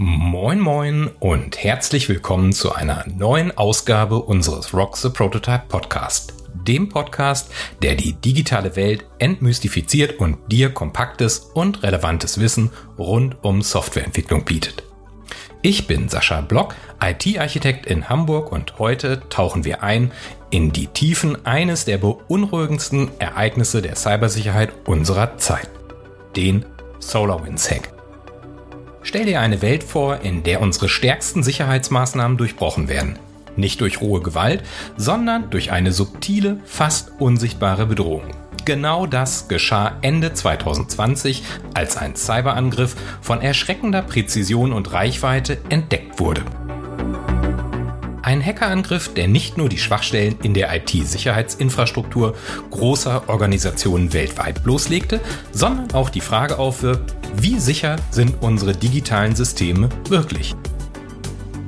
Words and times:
Moin 0.00 0.60
moin 0.60 1.10
und 1.18 1.60
herzlich 1.64 2.08
willkommen 2.08 2.52
zu 2.52 2.72
einer 2.72 3.04
neuen 3.08 3.58
Ausgabe 3.58 4.20
unseres 4.20 4.72
Rock 4.72 4.96
the 4.96 5.08
Prototype 5.08 5.64
Podcast. 5.66 6.34
Dem 6.54 6.88
Podcast, 6.88 7.50
der 7.82 7.96
die 7.96 8.12
digitale 8.12 8.76
Welt 8.76 9.04
entmystifiziert 9.18 10.20
und 10.20 10.38
dir 10.52 10.70
kompaktes 10.70 11.50
und 11.52 11.82
relevantes 11.82 12.38
Wissen 12.38 12.70
rund 12.96 13.38
um 13.42 13.60
Softwareentwicklung 13.60 14.44
bietet. 14.44 14.84
Ich 15.62 15.88
bin 15.88 16.08
Sascha 16.08 16.42
Block, 16.42 16.76
IT-Architekt 17.02 17.86
in 17.86 18.08
Hamburg 18.08 18.52
und 18.52 18.78
heute 18.78 19.28
tauchen 19.30 19.64
wir 19.64 19.82
ein 19.82 20.12
in 20.50 20.70
die 20.70 20.86
Tiefen 20.86 21.44
eines 21.44 21.86
der 21.86 21.98
beunruhigendsten 21.98 23.10
Ereignisse 23.18 23.82
der 23.82 23.96
Cybersicherheit 23.96 24.70
unserer 24.86 25.38
Zeit, 25.38 25.68
den 26.36 26.64
SolarWinds 27.00 27.68
Hack. 27.68 27.97
Stell 29.08 29.24
dir 29.24 29.40
eine 29.40 29.62
Welt 29.62 29.84
vor, 29.84 30.20
in 30.20 30.42
der 30.42 30.60
unsere 30.60 30.86
stärksten 30.86 31.42
Sicherheitsmaßnahmen 31.42 32.36
durchbrochen 32.36 32.90
werden. 32.90 33.18
Nicht 33.56 33.80
durch 33.80 34.02
rohe 34.02 34.20
Gewalt, 34.20 34.62
sondern 34.98 35.48
durch 35.48 35.72
eine 35.72 35.92
subtile, 35.92 36.60
fast 36.66 37.12
unsichtbare 37.18 37.86
Bedrohung. 37.86 38.34
Genau 38.66 39.06
das 39.06 39.48
geschah 39.48 39.96
Ende 40.02 40.34
2020, 40.34 41.42
als 41.72 41.96
ein 41.96 42.16
Cyberangriff 42.16 42.96
von 43.22 43.40
erschreckender 43.40 44.02
Präzision 44.02 44.74
und 44.74 44.92
Reichweite 44.92 45.56
entdeckt 45.70 46.20
wurde. 46.20 46.42
Ein 48.28 48.44
Hackerangriff, 48.44 49.14
der 49.14 49.26
nicht 49.26 49.56
nur 49.56 49.70
die 49.70 49.78
Schwachstellen 49.78 50.36
in 50.42 50.52
der 50.52 50.70
IT-Sicherheitsinfrastruktur 50.76 52.36
großer 52.70 53.26
Organisationen 53.26 54.12
weltweit 54.12 54.62
bloßlegte, 54.62 55.18
sondern 55.50 55.92
auch 55.92 56.10
die 56.10 56.20
Frage 56.20 56.58
aufwirft, 56.58 57.16
wie 57.36 57.58
sicher 57.58 57.96
sind 58.10 58.34
unsere 58.42 58.74
digitalen 58.74 59.34
Systeme 59.34 59.88
wirklich? 60.10 60.54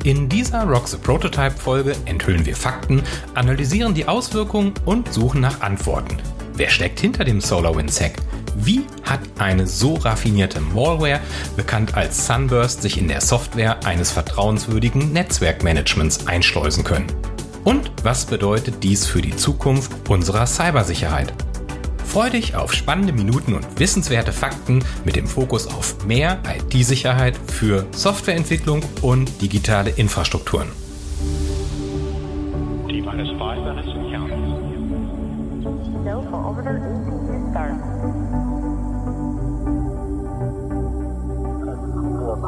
In 0.05 0.29
dieser 0.29 0.65
Rock 0.65 0.87
the 0.87 0.99
Prototype 0.99 1.57
Folge 1.57 1.97
enthüllen 2.05 2.45
wir 2.45 2.57
Fakten, 2.57 3.03
analysieren 3.33 3.95
die 3.95 4.07
Auswirkungen 4.07 4.75
und 4.85 5.11
suchen 5.11 5.41
nach 5.41 5.63
Antworten. 5.63 6.19
Wer 6.57 6.69
steckt 6.69 7.01
hinter 7.01 7.25
dem 7.25 7.41
SolarWinds 7.41 7.99
Hack? 8.03 8.17
Wie 8.57 8.85
hat 9.05 9.21
eine 9.39 9.67
so 9.67 9.95
raffinierte 9.95 10.61
Malware, 10.61 11.21
bekannt 11.57 11.95
als 11.95 12.27
Sunburst, 12.27 12.83
sich 12.83 12.99
in 12.99 13.09
der 13.09 13.21
Software 13.21 13.85
eines 13.85 14.11
vertrauenswürdigen 14.11 15.13
Netzwerkmanagements 15.13 16.27
einschleusen 16.27 16.85
können? 16.85 17.07
Und 17.65 17.91
was 18.03 18.27
bedeutet 18.27 18.83
dies 18.83 19.07
für 19.07 19.23
die 19.23 19.37
Zukunft 19.37 19.93
unserer 20.09 20.47
Cybersicherheit? 20.47 21.33
Freu 22.05 22.31
dich 22.31 22.57
auf 22.57 22.73
spannende 22.73 23.13
Minuten 23.13 23.55
und 23.55 23.79
wissenswerte 23.79 24.33
Fakten 24.33 24.85
mit 25.05 25.15
dem 25.15 25.29
Fokus 25.29 25.69
auf 25.69 26.05
mehr 26.07 26.39
IT-Sicherheit 26.45 27.39
für 27.47 27.87
Softwareentwicklung 27.93 28.83
und 29.03 29.41
digitale 29.41 29.91
Infrastrukturen. 29.91 30.69
T-minus 32.89 33.31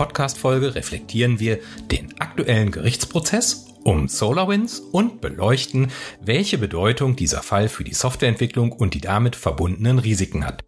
Podcast-Folge 0.00 0.76
reflektieren 0.76 1.40
wir 1.40 1.58
den 1.90 2.18
aktuellen 2.22 2.70
Gerichtsprozess 2.70 3.66
um 3.84 4.08
SolarWinds 4.08 4.80
und 4.80 5.20
beleuchten, 5.20 5.92
welche 6.22 6.56
Bedeutung 6.56 7.16
dieser 7.16 7.42
Fall 7.42 7.68
für 7.68 7.84
die 7.84 7.92
Softwareentwicklung 7.92 8.72
und 8.72 8.94
die 8.94 9.02
damit 9.02 9.36
verbundenen 9.36 9.98
Risiken 9.98 10.46
hat. 10.46 10.64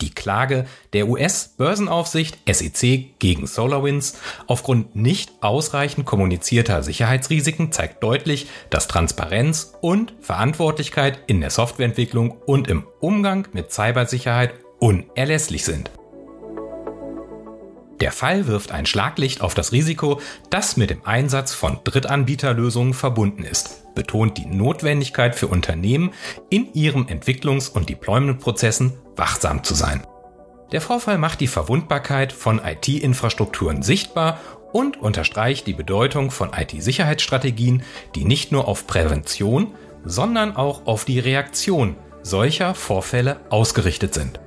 Die 0.00 0.10
Klage 0.10 0.66
der 0.94 1.06
US-Börsenaufsicht 1.08 2.38
SEC 2.50 3.20
gegen 3.20 3.46
SolarWinds 3.46 4.18
aufgrund 4.48 4.96
nicht 4.96 5.30
ausreichend 5.42 6.04
kommunizierter 6.04 6.82
Sicherheitsrisiken 6.82 7.70
zeigt 7.70 8.02
deutlich, 8.02 8.48
dass 8.68 8.88
Transparenz 8.88 9.74
und 9.80 10.12
Verantwortlichkeit 10.18 11.20
in 11.28 11.40
der 11.40 11.50
Softwareentwicklung 11.50 12.32
und 12.32 12.66
im 12.66 12.84
Umgang 12.98 13.46
mit 13.52 13.70
Cybersicherheit 13.70 14.54
unerlässlich 14.80 15.64
sind. 15.64 15.88
Der 18.02 18.10
Fall 18.10 18.48
wirft 18.48 18.72
ein 18.72 18.84
Schlaglicht 18.84 19.42
auf 19.42 19.54
das 19.54 19.70
Risiko, 19.70 20.20
das 20.50 20.76
mit 20.76 20.90
dem 20.90 21.06
Einsatz 21.06 21.54
von 21.54 21.78
Drittanbieterlösungen 21.84 22.94
verbunden 22.94 23.44
ist, 23.44 23.94
betont 23.94 24.38
die 24.38 24.46
Notwendigkeit 24.46 25.36
für 25.36 25.46
Unternehmen, 25.46 26.12
in 26.50 26.74
ihren 26.74 27.06
Entwicklungs- 27.06 27.70
und 27.70 27.88
Deployment-Prozessen 27.88 28.94
wachsam 29.14 29.62
zu 29.62 29.74
sein. 29.74 30.04
Der 30.72 30.80
Vorfall 30.80 31.16
macht 31.16 31.40
die 31.40 31.46
Verwundbarkeit 31.46 32.32
von 32.32 32.60
IT-Infrastrukturen 32.64 33.84
sichtbar 33.84 34.40
und 34.72 35.00
unterstreicht 35.00 35.68
die 35.68 35.74
Bedeutung 35.74 36.32
von 36.32 36.50
IT-Sicherheitsstrategien, 36.52 37.84
die 38.16 38.24
nicht 38.24 38.50
nur 38.50 38.66
auf 38.66 38.88
Prävention, 38.88 39.74
sondern 40.04 40.56
auch 40.56 40.86
auf 40.86 41.04
die 41.04 41.20
Reaktion 41.20 41.94
solcher 42.24 42.74
Vorfälle 42.74 43.38
ausgerichtet 43.48 44.12
sind. 44.12 44.40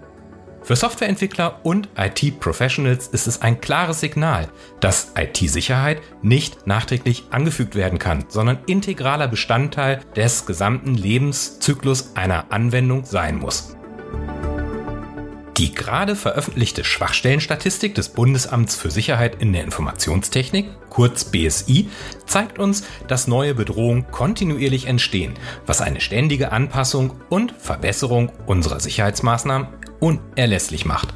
Für 0.66 0.76
Softwareentwickler 0.76 1.60
und 1.62 1.90
IT-Professionals 1.96 3.06
ist 3.10 3.28
es 3.28 3.40
ein 3.44 3.62
klares 3.62 4.00
Signal, 4.00 4.48
dass 4.80 5.12
IT-Sicherheit 5.16 6.02
nicht 6.24 6.66
nachträglich 6.66 7.26
angefügt 7.30 7.76
werden 7.76 8.00
kann, 8.00 8.26
sondern 8.30 8.58
integraler 8.66 9.28
Bestandteil 9.28 10.02
des 10.16 10.48
gesamten 10.48 10.96
Lebenszyklus 10.96 12.16
einer 12.16 12.52
Anwendung 12.52 13.06
sein 13.06 13.38
muss. 13.38 13.76
Die 15.58 15.74
gerade 15.74 16.16
veröffentlichte 16.16 16.84
Schwachstellenstatistik 16.84 17.94
des 17.94 18.10
Bundesamts 18.10 18.76
für 18.76 18.90
Sicherheit 18.90 19.42
in 19.44 19.54
der 19.54 19.64
Informationstechnik, 19.64 20.66
kurz 20.90 21.26
BSI, 21.26 21.90
zeigt 22.26 22.58
uns, 22.58 22.84
dass 23.08 23.28
neue 23.28 23.54
Bedrohungen 23.54 24.08
kontinuierlich 24.10 24.88
entstehen, 24.88 25.36
was 25.68 25.82
eine 25.82 26.02
ständige 26.02 26.52
Anpassung 26.52 27.22
und 27.30 27.54
Verbesserung 27.54 28.32
unserer 28.48 28.80
Sicherheitsmaßnahmen 28.80 29.68
unerlässlich 30.00 30.86
macht. 30.86 31.14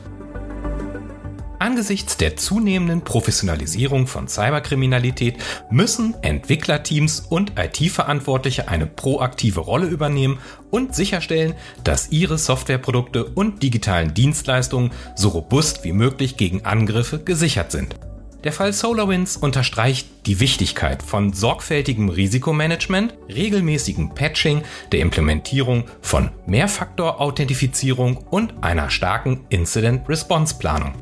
Angesichts 1.60 2.16
der 2.16 2.38
zunehmenden 2.38 3.02
Professionalisierung 3.02 4.08
von 4.08 4.30
Cyberkriminalität 4.30 5.36
müssen 5.70 6.16
Entwicklerteams 6.22 7.20
und 7.20 7.54
IT-Verantwortliche 7.60 8.70
eine 8.70 8.86
proaktive 8.86 9.60
Rolle 9.60 9.88
übernehmen 9.88 10.40
und 10.72 10.96
sicherstellen, 10.96 11.56
dass 11.84 12.12
ihre 12.12 12.38
Softwareprodukte 12.38 13.26
und 13.26 13.62
digitalen 13.62 14.14
Dienstleistungen 14.14 14.92
so 15.18 15.30
robust 15.30 15.84
wie 15.84 15.92
möglich 15.92 16.38
gegen 16.38 16.64
Angriffe 16.64 17.20
gesichert 17.20 17.74
sind. 17.74 17.94
Der 18.46 18.54
Fall 18.54 18.72
SolarWinds 18.72 19.36
unterstreicht 19.36 20.08
die 20.26 20.40
Wichtigkeit 20.40 21.04
von 21.04 21.34
sorgfältigem 21.34 22.08
Risikomanagement, 22.08 23.14
regelmäßigem 23.28 24.16
Patching, 24.16 24.64
der 24.94 25.02
Implementierung 25.02 25.84
von 26.02 26.32
Mehrfaktor-Authentifizierung 26.46 28.16
und 28.30 28.54
einer 28.64 28.90
starken 28.92 29.46
Incident-Response-Planung. 29.50 30.94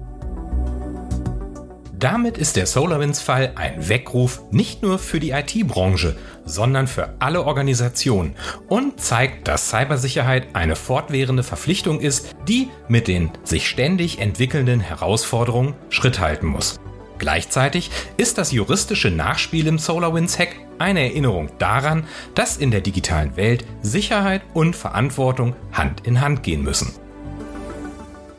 Damit 1.94 2.40
ist 2.40 2.56
der 2.56 2.66
SolarWinds-Fall 2.66 3.54
ein 3.56 3.88
Weckruf 3.88 4.42
nicht 4.52 4.82
nur 4.82 4.98
für 4.98 5.20
die 5.20 5.32
IT-Branche, 5.32 6.16
sondern 6.46 6.88
für 6.88 7.14
alle 7.20 7.44
Organisationen 7.44 8.36
und 8.68 9.00
zeigt, 9.00 9.48
dass 9.48 9.70
Cybersicherheit 9.70 10.56
eine 10.56 10.76
fortwährende 10.76 11.44
Verpflichtung 11.44 12.00
ist, 12.00 12.36
die 12.48 12.70
mit 12.88 13.08
den 13.08 13.32
sich 13.44 13.68
ständig 13.68 14.20
entwickelnden 14.20 14.80
Herausforderungen 14.80 15.76
Schritt 15.90 16.20
halten 16.20 16.48
muss. 16.48 16.80
Gleichzeitig 17.20 17.90
ist 18.18 18.38
das 18.38 18.52
juristische 18.52 19.10
Nachspiel 19.10 19.68
im 19.68 19.80
SolarWinds-Hack 19.80 20.56
eine 20.80 21.02
Erinnerung 21.02 21.50
daran, 21.58 22.06
dass 22.36 22.58
in 22.58 22.72
der 22.72 22.82
digitalen 22.82 23.36
Welt 23.36 23.66
Sicherheit 23.82 24.42
und 24.54 24.76
Verantwortung 24.76 25.56
Hand 25.72 26.06
in 26.06 26.22
Hand 26.22 26.44
gehen 26.44 26.64
müssen. 26.64 26.94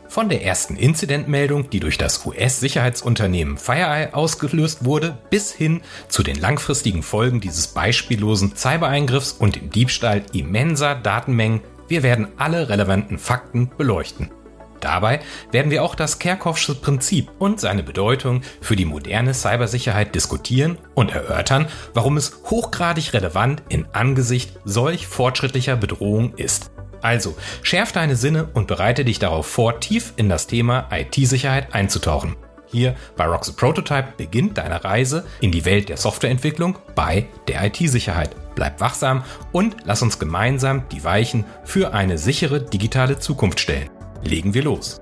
Von 0.09 0.31
der 0.31 0.43
ersten 0.43 0.77
Inzidentmeldung, 0.77 1.69
die 1.69 1.81
durch 1.81 1.99
das 1.99 2.25
US-Sicherheitsunternehmen 2.25 3.59
FireEye 3.59 4.15
ausgelöst 4.15 4.85
wurde, 4.85 5.19
bis 5.31 5.53
hin 5.53 5.83
zu 6.09 6.23
den 6.23 6.41
langfristigen 6.41 7.03
Folgen 7.03 7.41
dieses 7.41 7.69
beispiellosen 7.69 8.57
Cybereingriffs 8.57 9.33
und 9.33 9.57
dem 9.57 9.71
Diebstahl 9.71 10.23
immenser 10.33 10.95
Datenmengen, 10.95 11.61
wir 11.89 12.03
werden 12.03 12.29
alle 12.37 12.69
relevanten 12.69 13.19
Fakten 13.19 13.71
beleuchten. 13.77 14.31
Dabei 14.81 15.21
werden 15.51 15.71
wir 15.71 15.83
auch 15.83 15.95
das 15.95 16.19
Kerkhoffsche 16.19 16.75
Prinzip 16.75 17.31
und 17.39 17.61
seine 17.61 17.83
Bedeutung 17.83 18.43
für 18.61 18.77
die 18.77 18.85
moderne 18.85 19.35
Cybersicherheit 19.35 20.15
diskutieren 20.15 20.79
und 20.95 21.11
erörtern, 21.11 21.67
warum 21.95 22.17
es 22.17 22.43
hochgradig 22.45 23.13
relevant 23.13 23.63
in 23.69 23.87
Angesicht 23.93 24.53
solch 24.65 25.07
fortschrittlicher 25.07 25.77
Bedrohung 25.77 26.35
ist. 26.35 26.71
Also, 27.01 27.37
schärf 27.63 27.93
deine 27.93 28.17
Sinne 28.17 28.49
und 28.55 28.67
bereite 28.67 29.05
dich 29.05 29.19
darauf 29.19 29.47
vor, 29.47 29.81
tief 29.81 30.13
in 30.17 30.29
das 30.29 30.47
Thema 30.47 30.89
IT-Sicherheit 30.91 31.75
einzutauchen. 31.75 32.37
Hier 32.71 32.95
bei 33.17 33.25
Rock 33.25 33.57
Prototype 33.57 34.13
beginnt 34.17 34.59
deine 34.59 34.85
Reise 34.85 35.25
in 35.41 35.53
die 35.53 35.65
Welt 35.65 35.89
der 35.89 35.97
Softwareentwicklung 35.97 36.79
bei 36.95 37.27
der 37.47 37.65
IT-Sicherheit. 37.65 38.37
Bleib 38.55 38.81
wachsam 38.81 39.25
und 39.53 39.77
lass 39.85 40.03
uns 40.03 40.19
gemeinsam 40.19 40.83
die 40.91 41.03
Weichen 41.03 41.45
für 41.65 41.95
eine 41.95 42.19
sichere 42.19 42.61
digitale 42.61 43.19
Zukunft 43.19 43.61
stellen. 43.61 43.89
Legen 44.23 44.55
wir 44.55 44.65
los. 44.65 45.01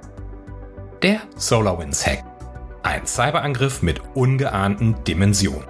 Der 1.02 1.20
SolarWinds 1.36 2.06
Hack. 2.06 2.24
Ein 2.82 3.06
Cyberangriff 3.06 3.82
mit 3.82 4.00
ungeahnten 4.14 5.02
Dimensionen. 5.04 5.66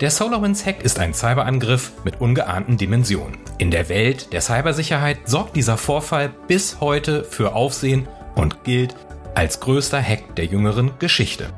Der 0.00 0.10
SolarWinds 0.10 0.66
Hack 0.66 0.82
ist 0.82 0.98
ein 0.98 1.14
Cyberangriff 1.14 1.92
mit 2.04 2.20
ungeahnten 2.20 2.76
Dimensionen. 2.76 3.38
In 3.58 3.70
der 3.70 3.88
Welt 3.88 4.32
der 4.32 4.40
Cybersicherheit 4.40 5.28
sorgt 5.28 5.54
dieser 5.54 5.76
Vorfall 5.76 6.30
bis 6.48 6.80
heute 6.80 7.22
für 7.22 7.54
Aufsehen 7.54 8.08
und 8.34 8.64
gilt 8.64 8.96
als 9.34 9.60
größter 9.60 10.02
Hack 10.02 10.34
der 10.36 10.46
jüngeren 10.46 10.98
Geschichte. 10.98 11.48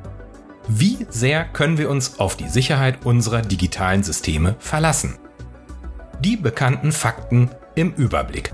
Wie 0.68 1.06
sehr 1.08 1.44
können 1.44 1.78
wir 1.78 1.88
uns 1.88 2.18
auf 2.18 2.36
die 2.36 2.48
Sicherheit 2.48 3.06
unserer 3.06 3.40
digitalen 3.40 4.02
Systeme 4.02 4.56
verlassen? 4.58 5.18
Die 6.20 6.36
bekannten 6.36 6.92
Fakten 6.92 7.50
im 7.74 7.92
Überblick. 7.94 8.52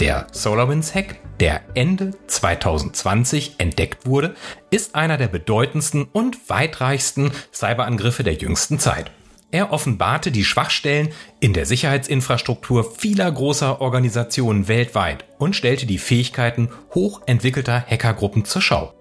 Der 0.00 0.26
SolarWinds 0.32 0.94
Hack, 0.94 1.16
der 1.40 1.62
Ende 1.74 2.12
2020 2.26 3.56
entdeckt 3.58 4.06
wurde, 4.06 4.34
ist 4.70 4.94
einer 4.94 5.16
der 5.16 5.28
bedeutendsten 5.28 6.04
und 6.04 6.48
weitreichsten 6.48 7.32
Cyberangriffe 7.52 8.24
der 8.24 8.34
jüngsten 8.34 8.78
Zeit. 8.78 9.10
Er 9.52 9.72
offenbarte 9.72 10.32
die 10.32 10.44
Schwachstellen 10.44 11.10
in 11.40 11.52
der 11.52 11.66
Sicherheitsinfrastruktur 11.66 12.92
vieler 12.98 13.30
großer 13.30 13.80
Organisationen 13.80 14.68
weltweit 14.68 15.24
und 15.38 15.54
stellte 15.54 15.86
die 15.86 15.98
Fähigkeiten 15.98 16.68
hochentwickelter 16.94 17.84
Hackergruppen 17.88 18.44
zur 18.44 18.60
Schau. 18.60 18.92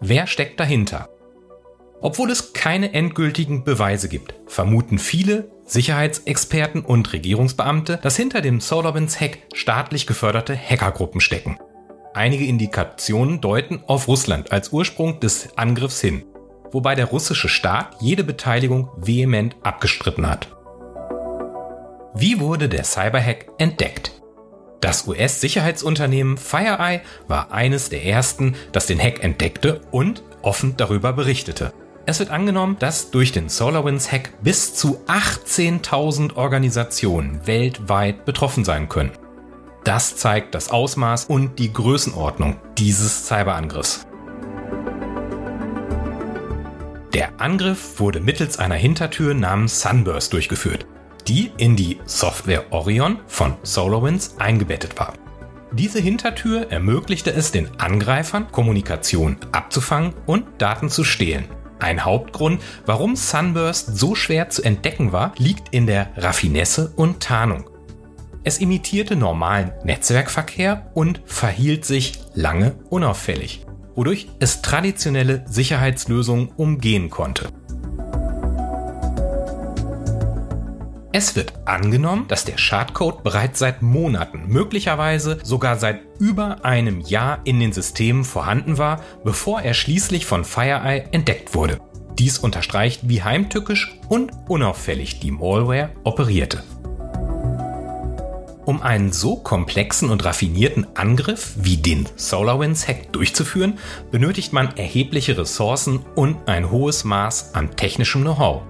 Wer 0.00 0.26
steckt 0.26 0.60
dahinter? 0.60 1.08
Obwohl 2.00 2.30
es 2.30 2.52
keine 2.52 2.92
endgültigen 2.92 3.64
Beweise 3.64 4.08
gibt, 4.08 4.34
vermuten 4.46 4.98
viele 4.98 5.50
Sicherheitsexperten 5.64 6.82
und 6.82 7.12
Regierungsbeamte, 7.12 7.98
dass 8.02 8.16
hinter 8.16 8.40
dem 8.40 8.60
SolarWinds-Hack 8.60 9.38
staatlich 9.52 10.06
geförderte 10.06 10.56
Hackergruppen 10.56 11.20
stecken. 11.20 11.58
Einige 12.18 12.46
Indikationen 12.46 13.40
deuten 13.40 13.84
auf 13.86 14.08
Russland 14.08 14.50
als 14.50 14.72
Ursprung 14.72 15.20
des 15.20 15.56
Angriffs 15.56 16.00
hin, 16.00 16.24
wobei 16.72 16.96
der 16.96 17.04
russische 17.04 17.48
Staat 17.48 17.94
jede 18.00 18.24
Beteiligung 18.24 18.90
vehement 18.96 19.54
abgestritten 19.62 20.28
hat. 20.28 20.48
Wie 22.16 22.40
wurde 22.40 22.68
der 22.68 22.82
Cyberhack 22.82 23.46
entdeckt? 23.58 24.20
Das 24.80 25.06
US-Sicherheitsunternehmen 25.06 26.38
FireEye 26.38 27.02
war 27.28 27.52
eines 27.52 27.88
der 27.88 28.04
ersten, 28.04 28.56
das 28.72 28.86
den 28.86 28.98
Hack 28.98 29.22
entdeckte 29.22 29.82
und 29.92 30.24
offen 30.42 30.76
darüber 30.76 31.12
berichtete. 31.12 31.72
Es 32.04 32.18
wird 32.18 32.30
angenommen, 32.30 32.78
dass 32.80 33.12
durch 33.12 33.30
den 33.30 33.48
SolarWinds-Hack 33.48 34.42
bis 34.42 34.74
zu 34.74 34.98
18.000 35.06 36.34
Organisationen 36.34 37.46
weltweit 37.46 38.24
betroffen 38.24 38.64
sein 38.64 38.88
können. 38.88 39.12
Das 39.84 40.16
zeigt 40.16 40.54
das 40.54 40.70
Ausmaß 40.70 41.26
und 41.26 41.58
die 41.58 41.72
Größenordnung 41.72 42.56
dieses 42.76 43.26
Cyberangriffs. 43.26 44.06
Der 47.14 47.40
Angriff 47.40 47.98
wurde 47.98 48.20
mittels 48.20 48.58
einer 48.58 48.74
Hintertür 48.74 49.34
namens 49.34 49.80
Sunburst 49.80 50.32
durchgeführt, 50.32 50.86
die 51.26 51.50
in 51.56 51.74
die 51.74 51.98
Software 52.04 52.70
Orion 52.70 53.18
von 53.26 53.56
SolarWinds 53.62 54.36
eingebettet 54.38 54.98
war. 54.98 55.14
Diese 55.72 56.00
Hintertür 56.00 56.70
ermöglichte 56.70 57.32
es 57.32 57.50
den 57.50 57.68
Angreifern, 57.78 58.50
Kommunikation 58.52 59.36
abzufangen 59.52 60.14
und 60.26 60.44
Daten 60.58 60.88
zu 60.90 61.04
stehlen. 61.04 61.44
Ein 61.78 62.04
Hauptgrund, 62.04 62.62
warum 62.86 63.16
Sunburst 63.16 63.96
so 63.96 64.14
schwer 64.14 64.50
zu 64.50 64.62
entdecken 64.62 65.12
war, 65.12 65.32
liegt 65.38 65.74
in 65.74 65.86
der 65.86 66.10
Raffinesse 66.16 66.92
und 66.96 67.20
Tarnung. 67.20 67.68
Es 68.44 68.58
imitierte 68.58 69.16
normalen 69.16 69.72
Netzwerkverkehr 69.84 70.90
und 70.94 71.20
verhielt 71.26 71.84
sich 71.84 72.20
lange 72.34 72.76
unauffällig, 72.88 73.66
wodurch 73.94 74.28
es 74.38 74.62
traditionelle 74.62 75.44
Sicherheitslösungen 75.48 76.48
umgehen 76.56 77.10
konnte. 77.10 77.48
Es 81.10 81.34
wird 81.34 81.52
angenommen, 81.64 82.26
dass 82.28 82.44
der 82.44 82.58
Schadcode 82.58 83.24
bereits 83.24 83.58
seit 83.58 83.82
Monaten, 83.82 84.44
möglicherweise 84.46 85.38
sogar 85.42 85.76
seit 85.76 86.02
über 86.20 86.64
einem 86.64 87.00
Jahr 87.00 87.40
in 87.44 87.58
den 87.58 87.72
Systemen 87.72 88.24
vorhanden 88.24 88.78
war, 88.78 89.00
bevor 89.24 89.62
er 89.62 89.74
schließlich 89.74 90.26
von 90.26 90.44
FireEye 90.44 91.08
entdeckt 91.10 91.54
wurde. 91.54 91.80
Dies 92.18 92.38
unterstreicht, 92.38 93.08
wie 93.08 93.22
heimtückisch 93.22 93.96
und 94.08 94.32
unauffällig 94.48 95.18
die 95.18 95.30
Malware 95.30 95.90
operierte. 96.04 96.62
Um 98.68 98.82
einen 98.82 99.12
so 99.12 99.36
komplexen 99.36 100.10
und 100.10 100.26
raffinierten 100.26 100.86
Angriff 100.94 101.54
wie 101.56 101.78
den 101.78 102.06
SolarWinds 102.16 102.86
Hack 102.86 103.14
durchzuführen, 103.14 103.78
benötigt 104.10 104.52
man 104.52 104.76
erhebliche 104.76 105.38
Ressourcen 105.38 106.00
und 106.14 106.36
ein 106.46 106.70
hohes 106.70 107.02
Maß 107.02 107.54
an 107.54 107.76
technischem 107.76 108.20
Know-how. 108.20 108.60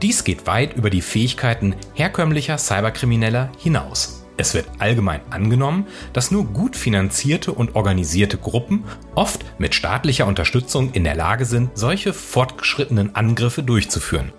Dies 0.00 0.24
geht 0.24 0.46
weit 0.46 0.76
über 0.78 0.88
die 0.88 1.02
Fähigkeiten 1.02 1.76
herkömmlicher 1.92 2.56
Cyberkrimineller 2.56 3.52
hinaus. 3.58 4.24
Es 4.38 4.54
wird 4.54 4.64
allgemein 4.78 5.20
angenommen, 5.28 5.88
dass 6.14 6.30
nur 6.30 6.46
gut 6.46 6.74
finanzierte 6.74 7.52
und 7.52 7.76
organisierte 7.76 8.38
Gruppen 8.38 8.84
oft 9.14 9.44
mit 9.58 9.74
staatlicher 9.74 10.26
Unterstützung 10.26 10.92
in 10.92 11.04
der 11.04 11.16
Lage 11.16 11.44
sind, 11.44 11.76
solche 11.76 12.14
fortgeschrittenen 12.14 13.14
Angriffe 13.14 13.62
durchzuführen. 13.62 14.32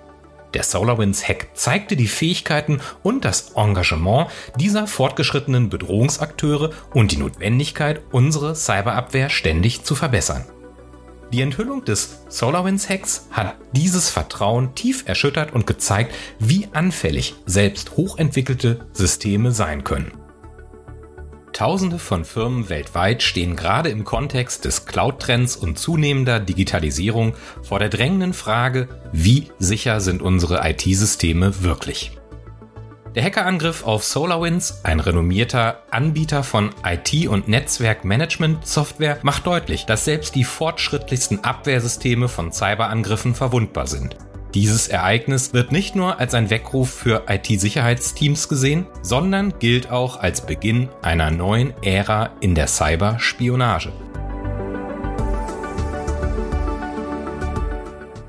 Der 0.53 0.63
SolarWinds 0.63 1.27
Hack 1.27 1.49
zeigte 1.53 1.95
die 1.95 2.07
Fähigkeiten 2.07 2.81
und 3.03 3.23
das 3.23 3.51
Engagement 3.55 4.29
dieser 4.55 4.87
fortgeschrittenen 4.87 5.69
Bedrohungsakteure 5.69 6.71
und 6.93 7.11
die 7.11 7.17
Notwendigkeit, 7.17 8.01
unsere 8.11 8.55
Cyberabwehr 8.55 9.29
ständig 9.29 9.83
zu 9.83 9.95
verbessern. 9.95 10.45
Die 11.31 11.41
Enthüllung 11.41 11.85
des 11.85 12.23
SolarWinds-Hacks 12.29 13.27
hat 13.29 13.55
dieses 13.73 14.09
Vertrauen 14.09 14.73
tief 14.73 15.03
erschüttert 15.05 15.53
und 15.53 15.67
gezeigt, 15.67 16.15
wie 16.39 16.67
anfällig 16.73 17.35
selbst 17.45 17.97
hochentwickelte 17.97 18.87
Systeme 18.93 19.51
sein 19.51 19.83
können. 19.83 20.18
Tausende 21.59 21.99
von 21.99 22.23
Firmen 22.23 22.69
weltweit 22.69 23.21
stehen 23.21 23.57
gerade 23.57 23.89
im 23.89 24.05
Kontext 24.05 24.63
des 24.63 24.85
Cloud-Trends 24.85 25.57
und 25.57 25.77
zunehmender 25.77 26.39
Digitalisierung 26.39 27.33
vor 27.63 27.79
der 27.79 27.89
drängenden 27.89 28.31
Frage, 28.31 28.87
wie 29.11 29.51
sicher 29.59 29.99
sind 29.99 30.21
unsere 30.21 30.65
IT-Systeme 30.65 31.61
wirklich? 31.61 32.17
Der 33.13 33.23
Hackerangriff 33.25 33.85
auf 33.85 34.05
SolarWinds, 34.05 34.85
ein 34.85 35.01
renommierter 35.01 35.83
Anbieter 35.91 36.43
von 36.43 36.69
IT- 36.85 37.27
und 37.27 37.49
Netzwerkmanagement-Software, 37.49 39.19
macht 39.23 39.45
deutlich, 39.45 39.85
dass 39.85 40.05
selbst 40.05 40.35
die 40.35 40.45
fortschrittlichsten 40.45 41.43
Abwehrsysteme 41.43 42.29
von 42.29 42.53
Cyberangriffen 42.53 43.35
verwundbar 43.35 43.87
sind. 43.87 44.15
Dieses 44.55 44.87
Ereignis 44.87 45.53
wird 45.53 45.71
nicht 45.71 45.95
nur 45.95 46.19
als 46.19 46.33
ein 46.33 46.49
Weckruf 46.49 46.89
für 46.89 47.25
IT-Sicherheitsteams 47.27 48.49
gesehen, 48.49 48.87
sondern 49.03 49.53
gilt 49.59 49.91
auch 49.91 50.19
als 50.19 50.41
Beginn 50.41 50.89
einer 51.03 51.29
neuen 51.29 51.73
Ära 51.83 52.31
in 52.41 52.55
der 52.55 52.65
Cyberspionage. 52.65 53.91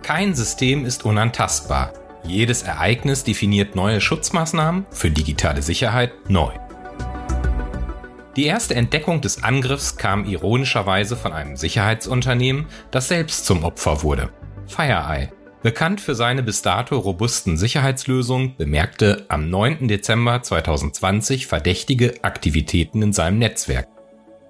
Kein 0.02 0.34
System 0.34 0.84
ist 0.84 1.06
unantastbar. 1.06 1.94
Jedes 2.22 2.64
Ereignis 2.64 3.24
definiert 3.24 3.74
neue 3.74 4.02
Schutzmaßnahmen 4.02 4.84
für 4.90 5.10
digitale 5.10 5.62
Sicherheit 5.62 6.12
neu. 6.28 6.52
Die 8.36 8.44
erste 8.44 8.74
Entdeckung 8.74 9.22
des 9.22 9.42
Angriffs 9.42 9.96
kam 9.96 10.26
ironischerweise 10.26 11.16
von 11.16 11.32
einem 11.32 11.56
Sicherheitsunternehmen, 11.56 12.66
das 12.90 13.08
selbst 13.08 13.46
zum 13.46 13.64
Opfer 13.64 14.02
wurde. 14.02 14.30
FireEye. 14.66 15.39
Bekannt 15.62 16.00
für 16.00 16.14
seine 16.14 16.42
bis 16.42 16.62
dato 16.62 16.98
robusten 16.98 17.58
Sicherheitslösungen, 17.58 18.56
bemerkte 18.56 19.26
am 19.28 19.50
9. 19.50 19.88
Dezember 19.88 20.42
2020 20.42 21.46
verdächtige 21.46 22.24
Aktivitäten 22.24 23.02
in 23.02 23.12
seinem 23.12 23.38
Netzwerk. 23.38 23.86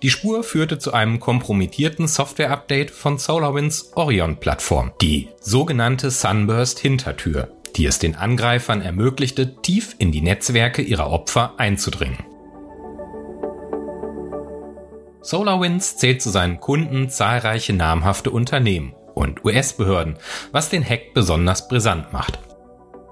Die 0.03 0.11
Spur 0.11 0.45
führte 0.45 0.79
zu 0.79 0.95
einem 0.95 1.19
kompromittierten 1.19 2.07
Software-Update 2.07 2.93
von 2.93 3.19
SolarWinds 3.19 3.91
Orion-Plattform, 3.97 4.93
die 5.03 5.29
sogenannte 5.41 6.13
Sunburst-Hintertür, 6.13 7.49
die 7.75 7.87
es 7.87 7.99
den 7.99 8.15
Angreifern 8.15 8.81
ermöglichte, 8.81 9.57
tief 9.63 9.97
in 9.99 10.13
die 10.13 10.23
Netzwerke 10.23 10.81
ihrer 10.81 11.11
Opfer 11.11 11.55
einzudringen. 11.59 12.19
SolarWinds 15.23 15.97
zählt 15.97 16.23
zu 16.23 16.31
seinen 16.31 16.61
Kunden 16.61 17.11
zahlreiche 17.11 17.73
namhafte 17.73 18.31
Unternehmen 18.31 18.95
und 19.21 19.45
US-Behörden, 19.45 20.17
was 20.53 20.69
den 20.69 20.85
Hack 20.85 21.15
besonders 21.15 21.69
brisant 21.69 22.13
macht. 22.13 22.39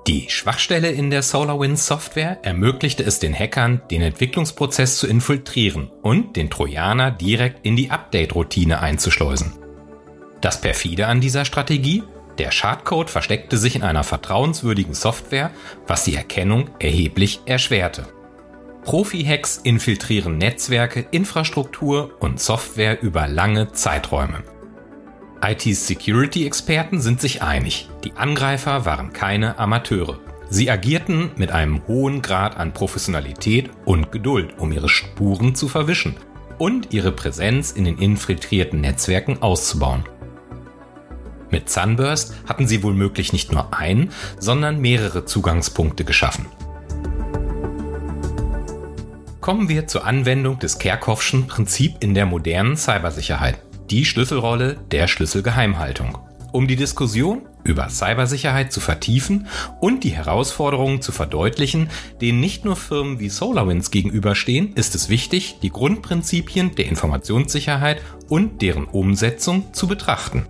Die 0.07 0.31
Schwachstelle 0.31 0.91
in 0.91 1.11
der 1.11 1.23
SolarWinds 1.23 1.87
Software 1.87 2.39
ermöglichte 2.43 3.05
es 3.05 3.19
den 3.19 3.35
Hackern, 3.35 3.83
den 3.91 4.01
Entwicklungsprozess 4.01 4.97
zu 4.97 5.07
infiltrieren 5.07 5.91
und 6.03 6.35
den 6.37 6.49
Trojaner 6.49 7.11
direkt 7.11 7.67
in 7.67 7.77
die 7.77 7.91
Update-Routine 7.91 8.81
einzuschleusen. 8.81 9.53
Das 10.41 10.63
perfide 10.63 11.09
an 11.09 11.21
dieser 11.21 11.45
Strategie? 11.45 12.05
Der 12.39 12.53
Schadcode 12.53 13.11
versteckte 13.11 13.59
sich 13.59 13.77
in 13.77 13.83
einer 13.83 14.05
vertrauenswürdigen 14.05 14.95
Software, 14.95 15.51
was 15.87 16.05
die 16.05 16.15
Erkennung 16.15 16.71
erheblich 16.79 17.41
erschwerte. 17.45 18.07
Profi-Hacks 18.85 19.59
infiltrieren 19.59 20.39
Netzwerke, 20.39 21.05
Infrastruktur 21.11 22.13
und 22.21 22.41
Software 22.41 23.03
über 23.03 23.29
lange 23.29 23.73
Zeiträume. 23.73 24.43
IT-Security-Experten 25.43 27.01
sind 27.01 27.21
sich 27.21 27.43
einig, 27.43 27.89
die 28.05 28.13
Angreifer 28.13 28.85
waren 28.85 29.13
keine 29.13 29.59
Amateure. 29.59 30.19
Sie 30.51 30.71
agierten 30.71 31.31
mit 31.37 31.53
einem 31.53 31.87
hohen 31.87 32.23
Grad 32.23 32.57
an 32.57 32.73
Professionalität 32.73 33.71
und 33.85 34.11
Geduld, 34.11 34.59
um 34.59 34.73
ihre 34.73 34.89
Spuren 34.89 35.55
zu 35.55 35.69
verwischen 35.69 36.17
und 36.59 36.93
ihre 36.93 37.13
Präsenz 37.13 37.71
in 37.71 37.85
den 37.85 37.99
infiltrierten 37.99 38.81
Netzwerken 38.81 39.41
auszubauen. 39.41 40.05
Mit 41.51 41.71
Sunburst 41.71 42.35
hatten 42.47 42.67
sie 42.67 42.83
womöglich 42.83 43.33
nicht 43.33 43.53
nur 43.53 43.75
einen, 43.75 44.11
sondern 44.39 44.81
mehrere 44.81 45.25
Zugangspunkte 45.25 46.05
geschaffen. 46.05 46.47
Kommen 49.41 49.69
wir 49.69 49.87
zur 49.87 50.05
Anwendung 50.05 50.59
des 50.59 50.79
Kerkhoffschen 50.79 51.47
Prinzip 51.47 51.97
in 52.01 52.15
der 52.15 52.27
modernen 52.27 52.77
Cybersicherheit, 52.77 53.63
die 53.91 54.05
Schlüsselrolle 54.05 54.77
der 54.91 55.09
Schlüsselgeheimhaltung. 55.09 56.19
Um 56.53 56.67
die 56.67 56.77
Diskussion 56.77 57.43
über 57.65 57.91
Cybersicherheit 57.91 58.73
zu 58.73 58.81
vertiefen 58.81 59.47
und 59.81 60.05
die 60.05 60.11
Herausforderungen 60.11 61.03
zu 61.03 61.13
verdeutlichen, 61.13 61.91
denen 62.21 62.41
nicht 62.41 62.65
nur 62.65 62.77
Firmen 62.77 63.19
wie 63.19 63.29
SolarWinds 63.29 63.91
gegenüberstehen, 63.91 64.73
ist 64.75 64.95
es 64.95 65.09
wichtig, 65.09 65.59
die 65.63 65.71
Grundprinzipien 65.71 66.75
der 66.75 66.87
Informationssicherheit 66.87 68.01
und 68.29 68.63
deren 68.63 68.87
Umsetzung 68.87 69.75
zu 69.75 69.87
betrachten. 69.87 70.47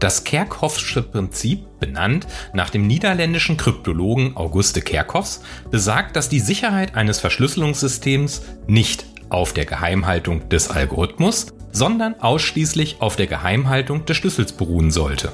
Das 0.00 0.24
Kerkhoffsche 0.24 1.02
Prinzip, 1.02 1.78
benannt 1.78 2.26
nach 2.54 2.70
dem 2.70 2.86
niederländischen 2.86 3.58
Kryptologen 3.58 4.34
Auguste 4.34 4.80
Kerkhoffs, 4.80 5.42
besagt, 5.70 6.16
dass 6.16 6.30
die 6.30 6.40
Sicherheit 6.40 6.94
eines 6.94 7.20
Verschlüsselungssystems 7.20 8.42
nicht 8.66 9.04
auf 9.30 9.52
der 9.52 9.64
Geheimhaltung 9.64 10.48
des 10.48 10.70
Algorithmus, 10.70 11.46
sondern 11.72 12.14
ausschließlich 12.20 12.96
auf 13.00 13.16
der 13.16 13.26
Geheimhaltung 13.26 14.04
des 14.04 14.16
Schlüssels 14.16 14.52
beruhen 14.52 14.90
sollte. 14.90 15.32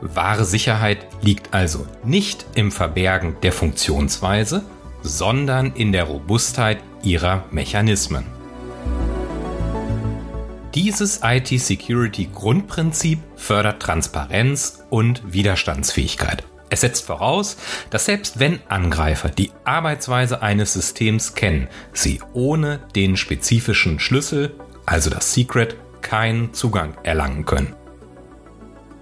Wahre 0.00 0.44
Sicherheit 0.44 1.06
liegt 1.20 1.52
also 1.52 1.86
nicht 2.04 2.46
im 2.54 2.72
Verbergen 2.72 3.36
der 3.42 3.52
Funktionsweise, 3.52 4.64
sondern 5.02 5.72
in 5.74 5.92
der 5.92 6.04
Robustheit 6.04 6.78
ihrer 7.02 7.44
Mechanismen. 7.50 8.24
Dieses 10.74 11.20
IT-Security-Grundprinzip 11.24 13.18
fördert 13.36 13.82
Transparenz 13.82 14.84
und 14.88 15.20
Widerstandsfähigkeit. 15.32 16.44
Es 16.70 16.82
setzt 16.82 17.04
voraus, 17.04 17.56
dass 17.90 18.04
selbst 18.04 18.38
wenn 18.38 18.60
Angreifer 18.68 19.28
die 19.28 19.50
Arbeitsweise 19.64 20.40
eines 20.40 20.72
Systems 20.72 21.34
kennen, 21.34 21.68
sie 21.92 22.20
ohne 22.32 22.80
den 22.94 23.16
spezifischen 23.16 23.98
Schlüssel, 23.98 24.54
also 24.86 25.10
das 25.10 25.34
Secret, 25.34 25.76
keinen 26.00 26.54
Zugang 26.54 26.96
erlangen 27.02 27.44
können. 27.44 27.74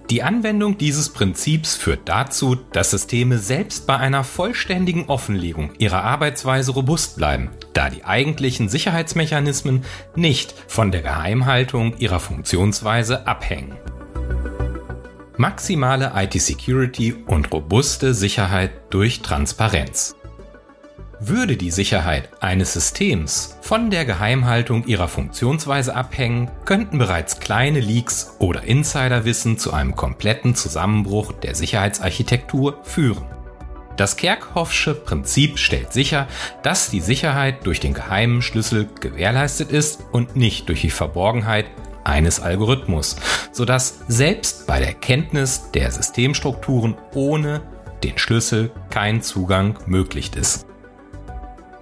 Die 0.09 0.23
Anwendung 0.23 0.79
dieses 0.79 1.09
Prinzips 1.09 1.75
führt 1.75 2.09
dazu, 2.09 2.55
dass 2.55 2.89
Systeme 2.89 3.37
selbst 3.37 3.85
bei 3.85 3.95
einer 3.95 4.23
vollständigen 4.23 5.05
Offenlegung 5.05 5.75
ihrer 5.77 6.03
Arbeitsweise 6.03 6.71
robust 6.71 7.17
bleiben, 7.17 7.51
da 7.73 7.91
die 7.91 8.03
eigentlichen 8.03 8.69
Sicherheitsmechanismen 8.69 9.85
nicht 10.15 10.55
von 10.67 10.91
der 10.91 11.03
Geheimhaltung 11.03 11.95
ihrer 11.99 12.19
Funktionsweise 12.19 13.27
abhängen. 13.27 13.77
Maximale 15.39 16.11
IT-Security 16.17 17.15
und 17.25 17.53
robuste 17.53 18.13
Sicherheit 18.13 18.71
durch 18.89 19.21
Transparenz. 19.21 20.17
Würde 21.21 21.55
die 21.55 21.71
Sicherheit 21.71 22.29
eines 22.41 22.73
Systems 22.73 23.57
von 23.61 23.89
der 23.89 24.03
Geheimhaltung 24.03 24.85
ihrer 24.85 25.07
Funktionsweise 25.07 25.95
abhängen, 25.95 26.51
könnten 26.65 26.97
bereits 26.97 27.39
kleine 27.39 27.79
Leaks 27.79 28.35
oder 28.39 28.63
Insiderwissen 28.63 29.57
zu 29.57 29.71
einem 29.71 29.95
kompletten 29.95 30.55
Zusammenbruch 30.55 31.31
der 31.31 31.55
Sicherheitsarchitektur 31.55 32.83
führen. 32.83 33.23
Das 33.95 34.17
Kerkhoffsche 34.17 34.93
Prinzip 34.93 35.57
stellt 35.57 35.93
sicher, 35.93 36.27
dass 36.63 36.89
die 36.89 36.99
Sicherheit 36.99 37.65
durch 37.65 37.79
den 37.79 37.93
geheimen 37.93 38.41
Schlüssel 38.41 38.89
gewährleistet 38.99 39.71
ist 39.71 40.01
und 40.11 40.35
nicht 40.35 40.67
durch 40.67 40.81
die 40.81 40.89
Verborgenheit 40.89 41.67
eines 42.03 42.39
Algorithmus, 42.39 43.15
sodass 43.51 43.99
selbst 44.07 44.67
bei 44.67 44.79
der 44.79 44.93
Kenntnis 44.93 45.71
der 45.71 45.91
Systemstrukturen 45.91 46.95
ohne 47.13 47.61
den 48.03 48.17
Schlüssel 48.17 48.71
kein 48.89 49.21
Zugang 49.21 49.77
möglich 49.85 50.31
ist. 50.35 50.65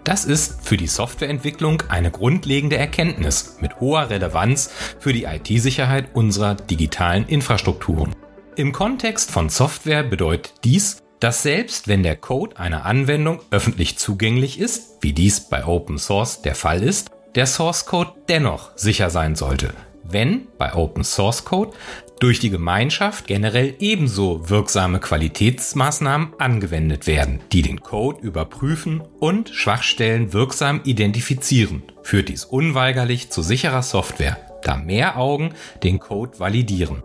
Das 0.03 0.23
ist 0.23 0.65
für 0.65 0.77
die 0.77 0.87
Softwareentwicklung 0.87 1.83
eine 1.89 2.11
grundlegende 2.11 2.77
Erkenntnis 2.77 3.57
mit 3.59 3.81
hoher 3.81 4.09
Relevanz 4.09 4.71
für 4.99 5.11
die 5.11 5.25
IT-Sicherheit 5.25 6.15
unserer 6.15 6.55
digitalen 6.55 7.27
Infrastrukturen. 7.27 8.15
Im 8.55 8.71
Kontext 8.71 9.31
von 9.31 9.49
Software 9.49 10.03
bedeutet 10.03 10.53
dies, 10.63 11.03
dass 11.19 11.43
selbst 11.43 11.87
wenn 11.87 12.03
der 12.03 12.15
Code 12.15 12.57
einer 12.57 12.85
Anwendung 12.85 13.41
öffentlich 13.51 13.97
zugänglich 13.97 14.59
ist, 14.59 14.97
wie 15.01 15.13
dies 15.13 15.41
bei 15.41 15.65
Open 15.65 15.97
Source 15.97 16.41
der 16.41 16.55
Fall 16.55 16.83
ist, 16.83 17.09
der 17.35 17.45
Source 17.45 17.85
Code 17.85 18.13
dennoch 18.29 18.71
sicher 18.77 19.09
sein 19.09 19.35
sollte, 19.35 19.73
wenn 20.09 20.47
bei 20.57 20.73
Open 20.73 21.03
Source 21.03 21.45
Code 21.45 21.71
durch 22.19 22.39
die 22.39 22.49
Gemeinschaft 22.49 23.27
generell 23.27 23.75
ebenso 23.79 24.49
wirksame 24.49 24.99
Qualitätsmaßnahmen 24.99 26.33
angewendet 26.39 27.07
werden, 27.07 27.41
die 27.51 27.61
den 27.61 27.81
Code 27.81 28.21
überprüfen 28.21 29.01
und 29.19 29.49
Schwachstellen 29.49 30.33
wirksam 30.33 30.81
identifizieren, 30.83 31.83
führt 32.01 32.29
dies 32.29 32.45
unweigerlich 32.45 33.29
zu 33.29 33.41
sicherer 33.41 33.83
Software, 33.83 34.37
da 34.63 34.77
mehr 34.77 35.17
Augen 35.17 35.53
den 35.83 35.99
Code 35.99 36.39
validieren. 36.39 37.03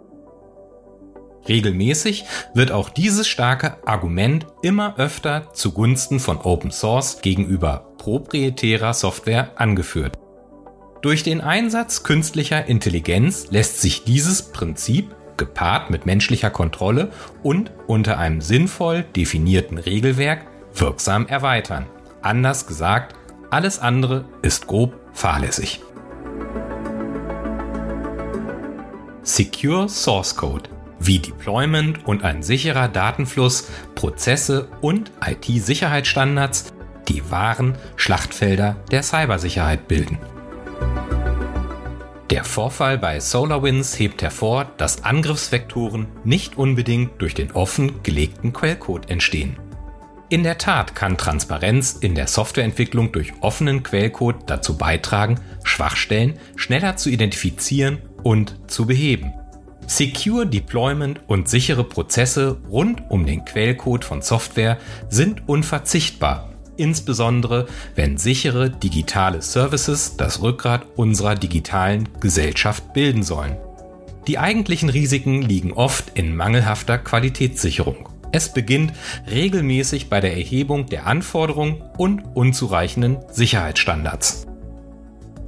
Regelmäßig 1.48 2.24
wird 2.54 2.70
auch 2.70 2.88
dieses 2.88 3.26
starke 3.26 3.76
Argument 3.86 4.46
immer 4.62 4.96
öfter 4.98 5.52
zugunsten 5.52 6.20
von 6.20 6.38
Open 6.38 6.70
Source 6.70 7.20
gegenüber 7.20 7.92
proprietärer 7.98 8.94
Software 8.94 9.50
angeführt. 9.56 10.21
Durch 11.02 11.24
den 11.24 11.40
Einsatz 11.40 12.04
künstlicher 12.04 12.66
Intelligenz 12.66 13.50
lässt 13.50 13.80
sich 13.80 14.04
dieses 14.04 14.52
Prinzip 14.52 15.16
gepaart 15.36 15.90
mit 15.90 16.06
menschlicher 16.06 16.50
Kontrolle 16.50 17.10
und 17.42 17.72
unter 17.88 18.18
einem 18.18 18.40
sinnvoll 18.40 19.04
definierten 19.16 19.78
Regelwerk 19.78 20.46
wirksam 20.72 21.26
erweitern. 21.26 21.86
Anders 22.22 22.68
gesagt, 22.68 23.16
alles 23.50 23.80
andere 23.80 24.26
ist 24.42 24.68
grob 24.68 24.94
fahrlässig. 25.12 25.80
Secure 29.22 29.88
Source 29.88 30.36
Code 30.36 30.70
wie 31.00 31.18
Deployment 31.18 32.06
und 32.06 32.22
ein 32.22 32.44
sicherer 32.44 32.86
Datenfluss, 32.86 33.68
Prozesse 33.96 34.68
und 34.80 35.10
IT-Sicherheitsstandards 35.20 36.72
die 37.08 37.28
wahren 37.28 37.76
Schlachtfelder 37.96 38.76
der 38.92 39.02
Cybersicherheit 39.02 39.88
bilden. 39.88 40.18
Der 42.32 42.44
Vorfall 42.44 42.96
bei 42.96 43.20
SolarWinds 43.20 43.98
hebt 43.98 44.22
hervor, 44.22 44.64
dass 44.78 45.04
Angriffsvektoren 45.04 46.06
nicht 46.24 46.56
unbedingt 46.56 47.20
durch 47.20 47.34
den 47.34 47.52
offen 47.52 48.02
gelegten 48.02 48.54
Quellcode 48.54 49.10
entstehen. 49.10 49.58
In 50.30 50.42
der 50.42 50.56
Tat 50.56 50.94
kann 50.94 51.18
Transparenz 51.18 51.92
in 51.92 52.14
der 52.14 52.26
Softwareentwicklung 52.28 53.12
durch 53.12 53.34
offenen 53.42 53.82
Quellcode 53.82 54.44
dazu 54.46 54.78
beitragen, 54.78 55.40
Schwachstellen 55.62 56.38
schneller 56.56 56.96
zu 56.96 57.10
identifizieren 57.10 57.98
und 58.22 58.58
zu 58.66 58.86
beheben. 58.86 59.34
Secure 59.86 60.46
Deployment 60.46 61.20
und 61.26 61.50
sichere 61.50 61.84
Prozesse 61.84 62.62
rund 62.70 63.02
um 63.10 63.26
den 63.26 63.44
Quellcode 63.44 64.06
von 64.06 64.22
Software 64.22 64.78
sind 65.10 65.46
unverzichtbar, 65.50 66.51
insbesondere 66.76 67.66
wenn 67.94 68.18
sichere 68.18 68.70
digitale 68.70 69.42
Services 69.42 70.16
das 70.16 70.42
Rückgrat 70.42 70.86
unserer 70.96 71.34
digitalen 71.34 72.08
Gesellschaft 72.20 72.92
bilden 72.92 73.22
sollen. 73.22 73.56
Die 74.26 74.38
eigentlichen 74.38 74.88
Risiken 74.88 75.42
liegen 75.42 75.72
oft 75.72 76.16
in 76.16 76.36
mangelhafter 76.36 76.98
Qualitätssicherung. 76.98 78.08
Es 78.30 78.52
beginnt 78.52 78.92
regelmäßig 79.30 80.08
bei 80.08 80.20
der 80.20 80.36
Erhebung 80.36 80.86
der 80.86 81.06
Anforderungen 81.06 81.82
und 81.98 82.22
unzureichenden 82.34 83.18
Sicherheitsstandards. 83.30 84.46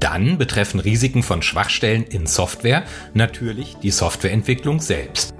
Dann 0.01 0.37
betreffen 0.37 0.81
Risiken 0.81 1.23
von 1.23 1.41
Schwachstellen 1.41 2.03
in 2.03 2.27
Software 2.27 2.85
natürlich 3.15 3.77
die 3.83 3.91
Softwareentwicklung 3.91 4.81
selbst. 4.81 5.35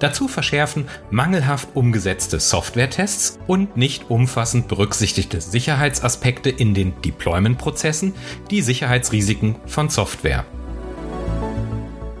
Dazu 0.00 0.28
verschärfen 0.28 0.88
mangelhaft 1.10 1.68
umgesetzte 1.74 2.40
Softwaretests 2.40 3.38
und 3.46 3.76
nicht 3.76 4.08
umfassend 4.08 4.66
berücksichtigte 4.66 5.42
Sicherheitsaspekte 5.42 6.48
in 6.48 6.72
den 6.72 7.00
Deployment-Prozessen 7.02 8.14
die 8.50 8.62
Sicherheitsrisiken 8.62 9.56
von 9.66 9.90
Software. 9.90 10.46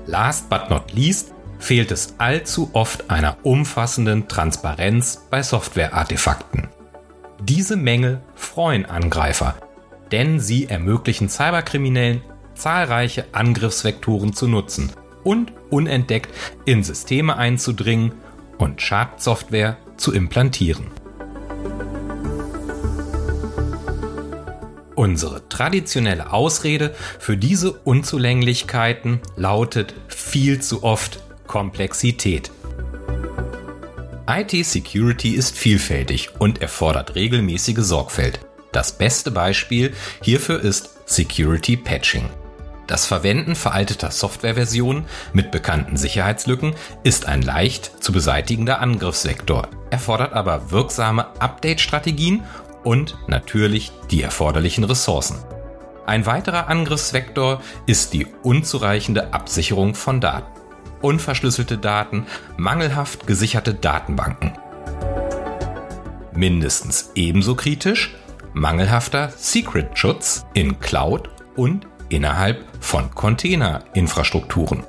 Last 0.06 0.50
but 0.50 0.68
not 0.68 0.92
least 0.92 1.32
fehlt 1.58 1.90
es 1.90 2.14
allzu 2.18 2.70
oft 2.74 3.10
einer 3.10 3.38
umfassenden 3.44 4.28
Transparenz 4.28 5.26
bei 5.30 5.42
Software-Artefakten. 5.42 6.68
Diese 7.42 7.76
Mängel 7.76 8.20
freuen 8.34 8.84
Angreifer, 8.84 9.54
denn 10.12 10.38
sie 10.38 10.66
ermöglichen 10.66 11.30
Cyberkriminellen 11.30 12.22
zahlreiche 12.54 13.24
Angriffsvektoren 13.32 14.34
zu 14.34 14.48
nutzen 14.48 14.92
und 15.24 15.52
unentdeckt 15.70 16.34
in 16.64 16.82
Systeme 16.82 17.36
einzudringen 17.36 18.12
und 18.58 18.82
Schadsoftware 18.82 19.76
zu 19.96 20.12
implantieren. 20.12 20.86
Unsere 24.94 25.48
traditionelle 25.48 26.30
Ausrede 26.30 26.94
für 27.18 27.38
diese 27.38 27.72
Unzulänglichkeiten 27.72 29.20
lautet 29.36 29.94
viel 30.08 30.60
zu 30.60 30.82
oft 30.82 31.22
Komplexität. 31.46 32.50
IT-Security 34.28 35.30
ist 35.30 35.56
vielfältig 35.56 36.30
und 36.38 36.62
erfordert 36.62 37.14
regelmäßige 37.14 37.78
Sorgfalt. 37.78 38.40
Das 38.72 38.96
beste 38.96 39.30
Beispiel 39.30 39.92
hierfür 40.22 40.60
ist 40.60 40.90
Security 41.06 41.76
Patching. 41.76 42.28
Das 42.90 43.06
Verwenden 43.06 43.54
veralteter 43.54 44.10
Softwareversionen 44.10 45.04
mit 45.32 45.52
bekannten 45.52 45.96
Sicherheitslücken 45.96 46.74
ist 47.04 47.26
ein 47.26 47.40
leicht 47.40 48.02
zu 48.02 48.10
beseitigender 48.10 48.80
Angriffsvektor, 48.80 49.68
erfordert 49.90 50.32
aber 50.32 50.72
wirksame 50.72 51.28
Update-Strategien 51.40 52.42
und 52.82 53.16
natürlich 53.28 53.92
die 54.10 54.22
erforderlichen 54.22 54.82
Ressourcen. 54.82 55.38
Ein 56.04 56.26
weiterer 56.26 56.66
Angriffsvektor 56.66 57.62
ist 57.86 58.12
die 58.12 58.26
unzureichende 58.42 59.32
Absicherung 59.34 59.94
von 59.94 60.20
Daten. 60.20 60.50
Unverschlüsselte 61.00 61.78
Daten, 61.78 62.26
mangelhaft 62.56 63.24
gesicherte 63.24 63.72
Datenbanken. 63.72 64.58
Mindestens 66.32 67.12
ebenso 67.14 67.54
kritisch 67.54 68.16
mangelhafter 68.52 69.32
Secret-Schutz 69.36 70.44
in 70.54 70.80
Cloud 70.80 71.30
und 71.54 71.86
innerhalb 72.10 72.64
von 72.80 73.14
Container-Infrastrukturen. 73.14 74.84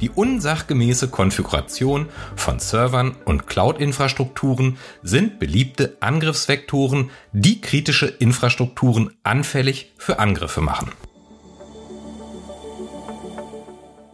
Die 0.00 0.10
unsachgemäße 0.10 1.08
Konfiguration 1.08 2.08
von 2.36 2.60
Servern 2.60 3.16
und 3.24 3.46
Cloud-Infrastrukturen 3.46 4.78
sind 5.02 5.38
beliebte 5.40 5.96
Angriffsvektoren, 6.00 7.10
die 7.32 7.60
kritische 7.60 8.06
Infrastrukturen 8.06 9.16
anfällig 9.24 9.92
für 9.98 10.18
Angriffe 10.18 10.60
machen. 10.60 10.92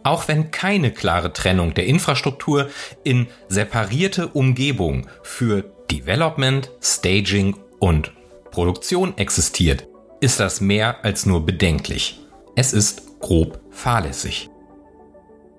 Auch 0.03 0.27
wenn 0.27 0.51
keine 0.51 0.91
klare 0.91 1.33
Trennung 1.33 1.73
der 1.73 1.87
Infrastruktur 1.87 2.69
in 3.03 3.27
separierte 3.47 4.27
Umgebungen 4.27 5.07
für 5.23 5.63
Development, 5.89 6.69
Staging 6.81 7.57
und 7.79 8.11
Produktion 8.51 9.17
existiert, 9.17 9.87
ist 10.21 10.39
das 10.39 10.61
mehr 10.61 11.03
als 11.03 11.25
nur 11.25 11.45
bedenklich. 11.45 12.24
Es 12.57 12.71
ist 12.71 13.19
grob 13.19 13.59
fahrlässig. 13.69 14.49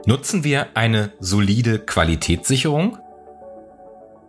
Nutzen 0.06 0.44
wir 0.44 0.68
eine 0.74 1.12
solide 1.20 1.78
Qualitätssicherung? 1.78 2.96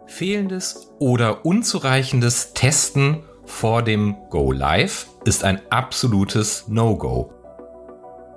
Fehlendes 0.06 0.92
oder 1.00 1.46
unzureichendes 1.46 2.54
Testen 2.54 3.24
vor 3.46 3.84
dem 3.84 4.18
Go 4.30 4.52
Live 4.52 5.08
ist 5.24 5.46
ein 5.46 5.62
absolutes 5.70 6.68
No-Go. 6.68 7.34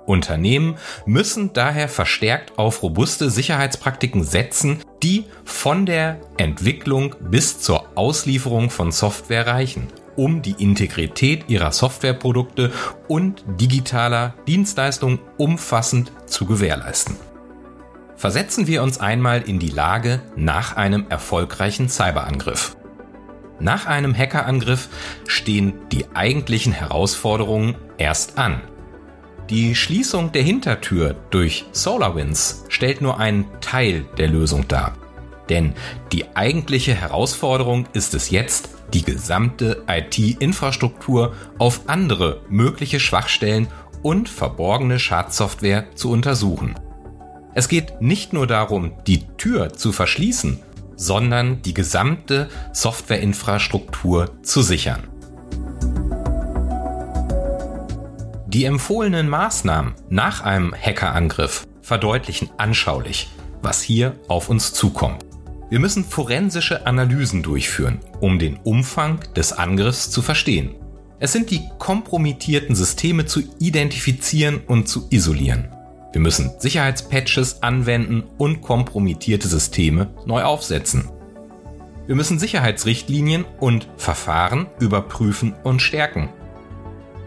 Unternehmen 0.05 0.77
müssen 1.05 1.51
daher 1.51 1.89
verstärkt 1.89 2.57
auf 2.57 2.83
robuste 2.83 3.29
Sicherheitspraktiken 3.29 4.23
setzen, 4.23 4.81
die 5.03 5.25
von 5.43 5.85
der 5.85 6.21
Entwicklung 6.37 7.15
bis 7.19 7.59
zur 7.59 7.97
Auslieferung 7.97 8.69
von 8.69 8.93
Software 8.93 9.45
reichen 9.45 9.89
um 10.15 10.41
die 10.41 10.55
Integrität 10.57 11.45
ihrer 11.49 11.71
Softwareprodukte 11.71 12.71
und 13.07 13.43
digitaler 13.59 14.35
Dienstleistungen 14.47 15.19
umfassend 15.37 16.11
zu 16.25 16.45
gewährleisten. 16.45 17.15
Versetzen 18.15 18.67
wir 18.67 18.83
uns 18.83 18.99
einmal 18.99 19.41
in 19.41 19.57
die 19.57 19.71
Lage 19.71 20.21
nach 20.35 20.77
einem 20.77 21.07
erfolgreichen 21.09 21.89
Cyberangriff. 21.89 22.77
Nach 23.59 23.85
einem 23.85 24.15
Hackerangriff 24.15 24.89
stehen 25.27 25.73
die 25.91 26.05
eigentlichen 26.13 26.71
Herausforderungen 26.71 27.75
erst 27.97 28.37
an. 28.37 28.61
Die 29.49 29.75
Schließung 29.75 30.31
der 30.31 30.43
Hintertür 30.43 31.15
durch 31.29 31.65
SolarWinds 31.71 32.65
stellt 32.69 33.01
nur 33.01 33.19
einen 33.19 33.45
Teil 33.59 34.05
der 34.17 34.27
Lösung 34.27 34.67
dar. 34.67 34.93
Denn 35.49 35.73
die 36.11 36.35
eigentliche 36.35 36.93
Herausforderung 36.93 37.85
ist 37.93 38.13
es 38.13 38.29
jetzt, 38.29 38.69
die 38.93 39.03
gesamte 39.03 39.83
IT-Infrastruktur 39.87 41.33
auf 41.57 41.81
andere 41.87 42.41
mögliche 42.49 42.99
Schwachstellen 42.99 43.67
und 44.01 44.29
verborgene 44.29 44.99
Schadsoftware 44.99 45.95
zu 45.95 46.11
untersuchen. 46.11 46.75
Es 47.53 47.67
geht 47.67 48.01
nicht 48.01 48.33
nur 48.33 48.47
darum, 48.47 48.93
die 49.07 49.27
Tür 49.37 49.73
zu 49.73 49.91
verschließen, 49.91 50.59
sondern 50.95 51.61
die 51.63 51.73
gesamte 51.73 52.49
Softwareinfrastruktur 52.73 54.41
zu 54.43 54.61
sichern. 54.61 55.07
Die 58.47 58.65
empfohlenen 58.65 59.29
Maßnahmen 59.29 59.93
nach 60.09 60.41
einem 60.43 60.73
Hackerangriff 60.75 61.65
verdeutlichen 61.81 62.49
anschaulich, 62.57 63.29
was 63.61 63.81
hier 63.81 64.15
auf 64.27 64.49
uns 64.49 64.73
zukommt. 64.73 65.30
Wir 65.71 65.79
müssen 65.79 66.03
forensische 66.03 66.85
Analysen 66.85 67.43
durchführen, 67.43 67.99
um 68.19 68.39
den 68.39 68.57
Umfang 68.57 69.21
des 69.37 69.53
Angriffs 69.53 70.11
zu 70.11 70.21
verstehen. 70.21 70.75
Es 71.17 71.31
sind 71.31 71.49
die 71.49 71.61
kompromittierten 71.79 72.75
Systeme 72.75 73.25
zu 73.25 73.41
identifizieren 73.57 74.59
und 74.67 74.89
zu 74.89 75.07
isolieren. 75.11 75.69
Wir 76.11 76.19
müssen 76.19 76.51
Sicherheitspatches 76.59 77.63
anwenden 77.63 78.23
und 78.37 78.61
kompromittierte 78.61 79.47
Systeme 79.47 80.13
neu 80.25 80.43
aufsetzen. 80.43 81.07
Wir 82.05 82.15
müssen 82.15 82.37
Sicherheitsrichtlinien 82.37 83.45
und 83.61 83.87
Verfahren 83.95 84.67
überprüfen 84.81 85.53
und 85.63 85.81
stärken. 85.81 86.27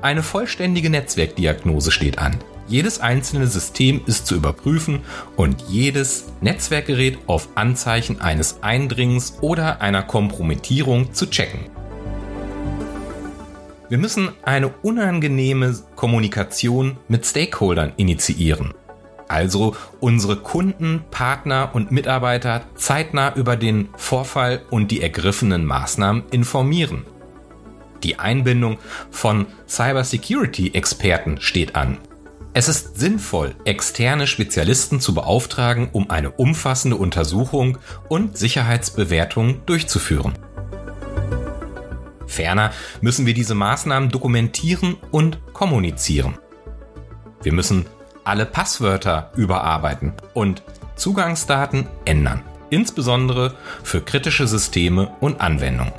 Eine 0.02 0.22
vollständige 0.22 0.90
Netzwerkdiagnose 0.90 1.90
steht 1.90 2.18
an. 2.18 2.36
Jedes 2.66 2.98
einzelne 3.00 3.46
System 3.46 4.00
ist 4.06 4.26
zu 4.26 4.34
überprüfen 4.34 5.00
und 5.36 5.62
jedes 5.68 6.26
Netzwerkgerät 6.40 7.18
auf 7.26 7.48
Anzeichen 7.56 8.20
eines 8.20 8.62
Eindringens 8.62 9.38
oder 9.42 9.82
einer 9.82 10.02
Kompromittierung 10.02 11.12
zu 11.12 11.26
checken. 11.26 11.60
Wir 13.90 13.98
müssen 13.98 14.30
eine 14.42 14.68
unangenehme 14.68 15.78
Kommunikation 15.94 16.96
mit 17.06 17.26
Stakeholdern 17.26 17.92
initiieren. 17.96 18.72
Also 19.28 19.76
unsere 20.00 20.36
Kunden, 20.36 21.04
Partner 21.10 21.70
und 21.74 21.92
Mitarbeiter 21.92 22.62
zeitnah 22.76 23.34
über 23.34 23.56
den 23.56 23.88
Vorfall 23.96 24.62
und 24.70 24.90
die 24.90 25.02
ergriffenen 25.02 25.66
Maßnahmen 25.66 26.24
informieren. 26.30 27.04
Die 28.02 28.18
Einbindung 28.18 28.78
von 29.10 29.46
Cybersecurity-Experten 29.68 31.40
steht 31.40 31.76
an. 31.76 31.98
Es 32.56 32.68
ist 32.68 32.96
sinnvoll, 33.00 33.56
externe 33.64 34.28
Spezialisten 34.28 35.00
zu 35.00 35.12
beauftragen, 35.12 35.88
um 35.90 36.08
eine 36.08 36.30
umfassende 36.30 36.96
Untersuchung 36.96 37.78
und 38.08 38.38
Sicherheitsbewertung 38.38 39.66
durchzuführen. 39.66 40.34
Ferner 42.28 42.70
müssen 43.00 43.26
wir 43.26 43.34
diese 43.34 43.56
Maßnahmen 43.56 44.08
dokumentieren 44.08 44.96
und 45.10 45.52
kommunizieren. 45.52 46.38
Wir 47.42 47.52
müssen 47.52 47.86
alle 48.22 48.46
Passwörter 48.46 49.32
überarbeiten 49.34 50.12
und 50.32 50.62
Zugangsdaten 50.94 51.88
ändern, 52.04 52.44
insbesondere 52.70 53.54
für 53.82 54.00
kritische 54.00 54.46
Systeme 54.46 55.10
und 55.18 55.40
Anwendungen. 55.40 55.92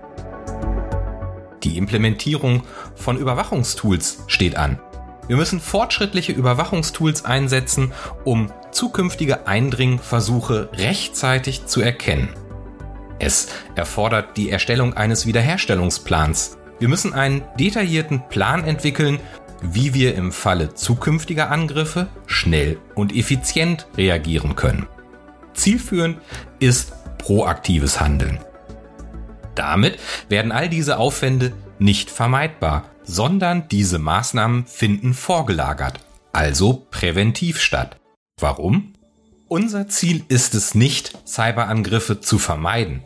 Die 1.63 1.77
Implementierung 1.77 2.63
von 2.95 3.17
Überwachungstools 3.17 4.23
steht 4.27 4.55
an. 4.55 4.79
Wir 5.27 5.38
müssen 5.38 5.59
fortschrittliche 5.59 6.31
Überwachungstools 6.31 7.25
einsetzen, 7.25 7.91
um 8.23 8.51
zukünftige 8.71 9.47
Eindringversuche 9.47 10.69
rechtzeitig 10.73 11.65
zu 11.65 11.81
erkennen. 11.81 12.29
Es 13.17 13.47
erfordert 13.75 14.38
die 14.38 14.49
Erstellung 14.49 14.93
eines 14.93 15.25
Wiederherstellungsplans. 15.25 16.57
Wir 16.79 16.89
müssen 16.89 17.13
einen 17.13 17.43
detaillierten 17.57 18.27
Plan 18.27 18.65
entwickeln, 18.65 19.19
wie 19.61 19.93
wir 19.93 20.15
im 20.15 20.31
Falle 20.31 20.73
zukünftiger 20.73 21.49
Angriffe 21.49 22.07
schnell 22.27 22.77
und 22.93 23.15
effizient 23.15 23.88
reagieren 23.97 24.55
können. 24.55 24.88
Zielführend 25.53 26.19
ist 26.59 26.93
proaktives 27.17 28.01
Handeln. 28.01 28.39
Damit 29.55 29.97
werden 30.27 30.51
all 30.51 30.67
diese 30.67 30.97
Aufwände 30.97 31.53
nicht 31.79 32.11
vermeidbar, 32.11 32.83
sondern 33.05 33.67
diese 33.69 33.99
Maßnahmen 33.99 34.65
finden 34.65 35.13
vorgelagert, 35.13 35.99
also 36.33 36.85
präventiv 36.91 37.59
statt. 37.59 37.97
Warum? 38.39 38.93
Unser 39.47 39.87
Ziel 39.87 40.23
ist 40.27 40.55
es 40.55 40.75
nicht, 40.75 41.17
Cyberangriffe 41.25 42.19
zu 42.19 42.39
vermeiden. 42.39 43.03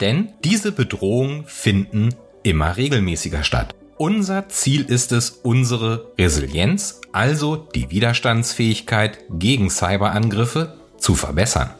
Denn 0.00 0.28
diese 0.44 0.72
Bedrohungen 0.72 1.44
finden 1.46 2.14
immer 2.42 2.76
regelmäßiger 2.76 3.42
statt. 3.42 3.74
Unser 3.96 4.48
Ziel 4.48 4.84
ist 4.84 5.10
es, 5.10 5.30
unsere 5.30 6.12
Resilienz, 6.16 7.00
also 7.12 7.56
die 7.56 7.90
Widerstandsfähigkeit 7.90 9.18
gegen 9.30 9.70
Cyberangriffe, 9.70 10.76
zu 10.98 11.14
verbessern. 11.14 11.70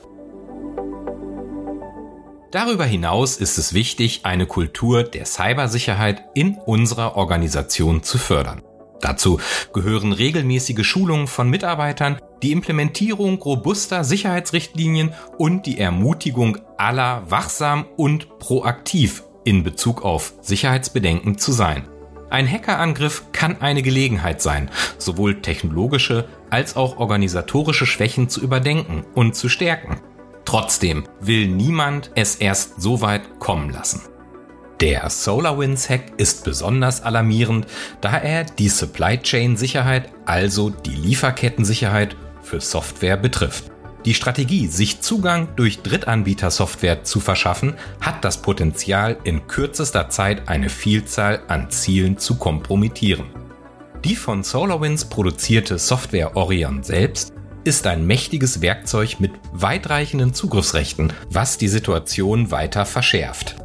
Darüber 2.50 2.86
hinaus 2.86 3.36
ist 3.36 3.58
es 3.58 3.74
wichtig, 3.74 4.20
eine 4.22 4.46
Kultur 4.46 5.02
der 5.02 5.26
Cybersicherheit 5.26 6.24
in 6.34 6.56
unserer 6.56 7.16
Organisation 7.16 8.02
zu 8.02 8.16
fördern. 8.16 8.62
Dazu 9.02 9.38
gehören 9.74 10.12
regelmäßige 10.12 10.84
Schulungen 10.84 11.26
von 11.26 11.50
Mitarbeitern, 11.50 12.18
die 12.42 12.52
Implementierung 12.52 13.40
robuster 13.42 14.02
Sicherheitsrichtlinien 14.02 15.12
und 15.36 15.66
die 15.66 15.78
Ermutigung 15.78 16.58
aller 16.78 17.30
wachsam 17.30 17.84
und 17.96 18.38
proaktiv 18.38 19.24
in 19.44 19.62
Bezug 19.62 20.02
auf 20.02 20.32
Sicherheitsbedenken 20.40 21.36
zu 21.36 21.52
sein. 21.52 21.86
Ein 22.30 22.50
Hackerangriff 22.50 23.24
kann 23.32 23.60
eine 23.60 23.82
Gelegenheit 23.82 24.40
sein, 24.40 24.70
sowohl 24.96 25.42
technologische 25.42 26.28
als 26.50 26.76
auch 26.76 26.98
organisatorische 26.98 27.86
Schwächen 27.86 28.28
zu 28.28 28.40
überdenken 28.40 29.04
und 29.14 29.34
zu 29.34 29.48
stärken. 29.48 30.00
Trotzdem 30.48 31.04
will 31.20 31.46
niemand 31.46 32.10
es 32.14 32.36
erst 32.36 32.80
so 32.80 33.02
weit 33.02 33.38
kommen 33.38 33.68
lassen. 33.68 34.00
Der 34.80 35.10
SolarWinds-Hack 35.10 36.12
ist 36.16 36.42
besonders 36.42 37.02
alarmierend, 37.02 37.66
da 38.00 38.16
er 38.16 38.44
die 38.44 38.70
Supply 38.70 39.18
Chain 39.18 39.58
Sicherheit, 39.58 40.08
also 40.24 40.70
die 40.70 40.94
Lieferkettensicherheit 40.94 42.16
für 42.40 42.62
Software 42.62 43.18
betrifft. 43.18 43.64
Die 44.06 44.14
Strategie, 44.14 44.68
sich 44.68 45.02
Zugang 45.02 45.48
durch 45.54 45.82
Drittanbieter-Software 45.82 47.04
zu 47.04 47.20
verschaffen, 47.20 47.74
hat 48.00 48.24
das 48.24 48.40
Potenzial, 48.40 49.18
in 49.24 49.48
kürzester 49.48 50.08
Zeit 50.08 50.48
eine 50.48 50.70
Vielzahl 50.70 51.42
an 51.48 51.70
Zielen 51.70 52.16
zu 52.16 52.38
kompromittieren. 52.38 53.26
Die 54.02 54.16
von 54.16 54.42
SolarWinds 54.42 55.10
produzierte 55.10 55.76
Software 55.76 56.38
Orion 56.38 56.82
selbst 56.82 57.34
ist 57.68 57.86
ein 57.86 58.06
mächtiges 58.06 58.62
Werkzeug 58.62 59.20
mit 59.20 59.32
weitreichenden 59.52 60.32
Zugriffsrechten, 60.32 61.12
was 61.28 61.58
die 61.58 61.68
Situation 61.68 62.50
weiter 62.50 62.86
verschärft. 62.86 63.56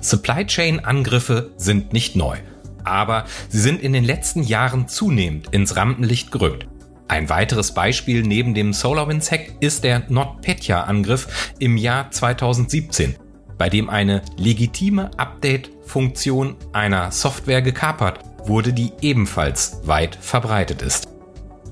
Supply 0.00 0.44
Chain 0.44 0.84
Angriffe 0.84 1.52
sind 1.56 1.92
nicht 1.92 2.16
neu, 2.16 2.38
aber 2.82 3.24
sie 3.48 3.60
sind 3.60 3.80
in 3.82 3.92
den 3.92 4.02
letzten 4.02 4.42
Jahren 4.42 4.88
zunehmend 4.88 5.54
ins 5.54 5.76
Rampenlicht 5.76 6.32
gerückt. 6.32 6.66
Ein 7.06 7.28
weiteres 7.28 7.72
Beispiel 7.72 8.24
neben 8.24 8.52
dem 8.52 8.72
SolarWinds 8.72 9.30
Hack 9.30 9.52
ist 9.60 9.84
der 9.84 10.02
NotPetya 10.08 10.82
Angriff 10.82 11.54
im 11.60 11.76
Jahr 11.76 12.10
2017, 12.10 13.14
bei 13.58 13.68
dem 13.68 13.88
eine 13.88 14.22
legitime 14.36 15.12
Update-Funktion 15.18 16.56
einer 16.72 17.12
Software 17.12 17.62
gekapert 17.62 18.18
wurde, 18.44 18.72
die 18.72 18.90
ebenfalls 19.02 19.78
weit 19.84 20.18
verbreitet 20.20 20.82
ist. 20.82 21.15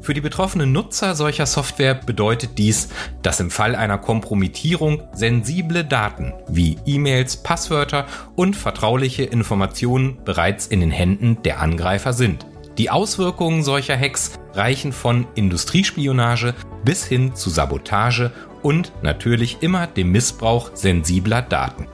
Für 0.04 0.12
die 0.12 0.20
betroffenen 0.20 0.70
Nutzer 0.70 1.14
solcher 1.14 1.46
Software 1.46 1.94
bedeutet 1.94 2.58
dies, 2.58 2.90
dass 3.22 3.40
im 3.40 3.50
Fall 3.50 3.74
einer 3.74 3.96
Kompromittierung 3.96 5.02
sensible 5.14 5.82
Daten 5.82 6.34
wie 6.46 6.76
E-Mails, 6.84 7.38
Passwörter 7.38 8.04
und 8.36 8.54
vertrauliche 8.54 9.22
Informationen 9.22 10.18
bereits 10.22 10.66
in 10.66 10.80
den 10.80 10.90
Händen 10.90 11.38
der 11.42 11.58
Angreifer 11.62 12.12
sind. 12.12 12.44
Die 12.76 12.90
Auswirkungen 12.90 13.62
solcher 13.62 13.98
Hacks 13.98 14.32
reichen 14.52 14.92
von 14.92 15.26
Industriespionage 15.36 16.52
bis 16.84 17.06
hin 17.06 17.34
zu 17.34 17.48
Sabotage 17.48 18.30
und 18.60 18.92
natürlich 19.00 19.62
immer 19.62 19.86
dem 19.86 20.12
Missbrauch 20.12 20.72
sensibler 20.74 21.40
Daten. 21.40 21.86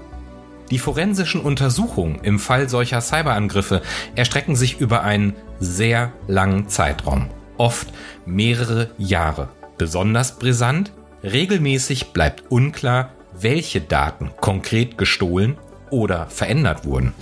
Die 0.73 0.81
forensischen 0.81 1.43
Untersuchungen 1.43 2.19
im 2.25 2.41
Fall 2.41 2.69
solcher 2.69 3.03
Cyberangriffe 3.03 3.83
erstrecken 4.17 4.57
sich 4.57 4.81
über 4.81 5.03
einen 5.05 5.35
sehr 5.61 6.13
langen 6.27 6.69
Zeitraum 6.69 7.31
oft 7.61 7.89
mehrere 8.25 8.91
Jahre. 8.97 9.51
Besonders 9.77 10.39
brisant, 10.39 10.93
regelmäßig 11.23 12.13
bleibt 12.13 12.51
unklar, 12.51 13.13
welche 13.39 13.83
Daten 13.83 14.31
konkret 14.41 14.97
gestohlen 14.97 15.59
oder 15.91 16.27
verändert 16.27 16.85
wurden. 16.87 17.13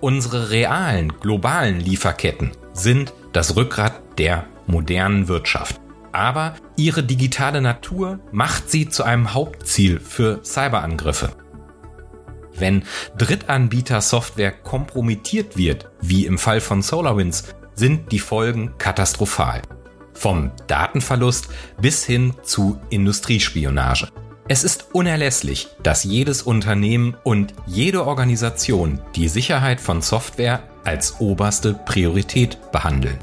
Unsere 0.00 0.50
realen 0.50 1.14
globalen 1.18 1.80
Lieferketten 1.80 2.50
sind 2.74 3.14
das 3.32 3.56
Rückgrat 3.56 3.94
der 4.18 4.44
modernen 4.66 5.28
Wirtschaft. 5.28 5.80
Aber 6.12 6.54
ihre 6.76 7.02
digitale 7.02 7.62
Natur 7.62 8.20
macht 8.32 8.70
sie 8.70 8.88
zu 8.88 9.02
einem 9.02 9.32
Hauptziel 9.32 9.98
für 9.98 10.44
Cyberangriffe. 10.44 11.30
Wenn 12.58 12.84
Drittanbieter-Software 13.18 14.52
kompromittiert 14.52 15.56
wird, 15.56 15.90
wie 16.00 16.26
im 16.26 16.38
Fall 16.38 16.60
von 16.60 16.82
SolarWinds, 16.82 17.44
sind 17.76 18.10
die 18.10 18.18
Folgen 18.18 18.72
katastrophal. 18.78 19.62
Vom 20.14 20.50
Datenverlust 20.66 21.48
bis 21.80 22.04
hin 22.04 22.34
zu 22.42 22.80
Industriespionage. 22.88 24.08
Es 24.48 24.64
ist 24.64 24.88
unerlässlich, 24.92 25.68
dass 25.82 26.04
jedes 26.04 26.42
Unternehmen 26.42 27.16
und 27.22 27.52
jede 27.66 28.06
Organisation 28.06 29.00
die 29.14 29.28
Sicherheit 29.28 29.80
von 29.80 30.00
Software 30.00 30.62
als 30.84 31.20
oberste 31.20 31.74
Priorität 31.74 32.58
behandeln. 32.72 33.18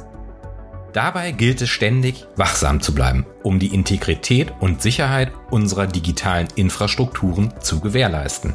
Dabei 0.92 1.32
gilt 1.32 1.62
es 1.62 1.70
ständig, 1.70 2.28
wachsam 2.36 2.80
zu 2.80 2.94
bleiben, 2.94 3.26
um 3.42 3.58
die 3.58 3.74
Integrität 3.74 4.54
und 4.60 4.82
Sicherheit 4.84 5.32
unserer 5.50 5.88
digitalen 5.88 6.48
Infrastrukturen 6.56 7.54
zu 7.62 7.80
gewährleisten. 7.80 8.54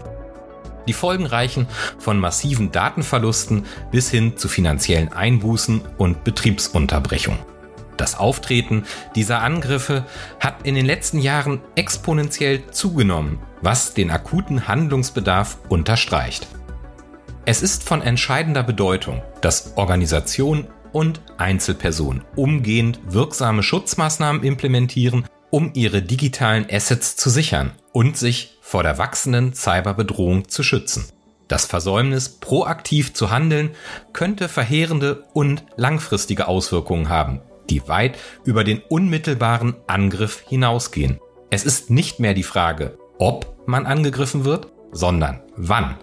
Die 0.88 0.94
Folgen 0.94 1.26
reichen 1.26 1.66
von 1.98 2.18
massiven 2.18 2.72
Datenverlusten 2.72 3.66
bis 3.90 4.10
hin 4.10 4.38
zu 4.38 4.48
finanziellen 4.48 5.12
Einbußen 5.12 5.82
und 5.98 6.24
Betriebsunterbrechungen. 6.24 7.40
Das 7.98 8.16
Auftreten 8.16 8.84
dieser 9.14 9.42
Angriffe 9.42 10.06
hat 10.40 10.62
in 10.62 10.74
den 10.74 10.86
letzten 10.86 11.18
Jahren 11.18 11.60
exponentiell 11.74 12.70
zugenommen, 12.70 13.38
was 13.60 13.92
den 13.92 14.10
akuten 14.10 14.66
Handlungsbedarf 14.66 15.58
unterstreicht. 15.68 16.46
Es 17.44 17.60
ist 17.60 17.82
von 17.84 18.00
entscheidender 18.00 18.62
Bedeutung, 18.62 19.22
dass 19.42 19.76
Organisationen 19.76 20.68
und 20.92 21.20
Einzelpersonen 21.36 22.24
umgehend 22.34 23.00
wirksame 23.04 23.62
Schutzmaßnahmen 23.62 24.42
implementieren, 24.42 25.26
um 25.50 25.72
ihre 25.74 26.00
digitalen 26.00 26.66
Assets 26.70 27.16
zu 27.16 27.28
sichern 27.28 27.72
und 27.92 28.16
sich 28.16 28.57
vor 28.68 28.82
der 28.82 28.98
wachsenden 28.98 29.54
Cyberbedrohung 29.54 30.50
zu 30.50 30.62
schützen. 30.62 31.06
Das 31.48 31.64
Versäumnis, 31.64 32.28
proaktiv 32.28 33.14
zu 33.14 33.30
handeln, 33.30 33.70
könnte 34.12 34.50
verheerende 34.50 35.24
und 35.32 35.64
langfristige 35.76 36.48
Auswirkungen 36.48 37.08
haben, 37.08 37.40
die 37.70 37.88
weit 37.88 38.18
über 38.44 38.64
den 38.64 38.82
unmittelbaren 38.90 39.74
Angriff 39.86 40.44
hinausgehen. 40.46 41.18
Es 41.48 41.64
ist 41.64 41.88
nicht 41.88 42.20
mehr 42.20 42.34
die 42.34 42.42
Frage, 42.42 42.98
ob 43.18 43.56
man 43.66 43.86
angegriffen 43.86 44.44
wird, 44.44 44.68
sondern 44.92 45.40
wann. 45.56 45.96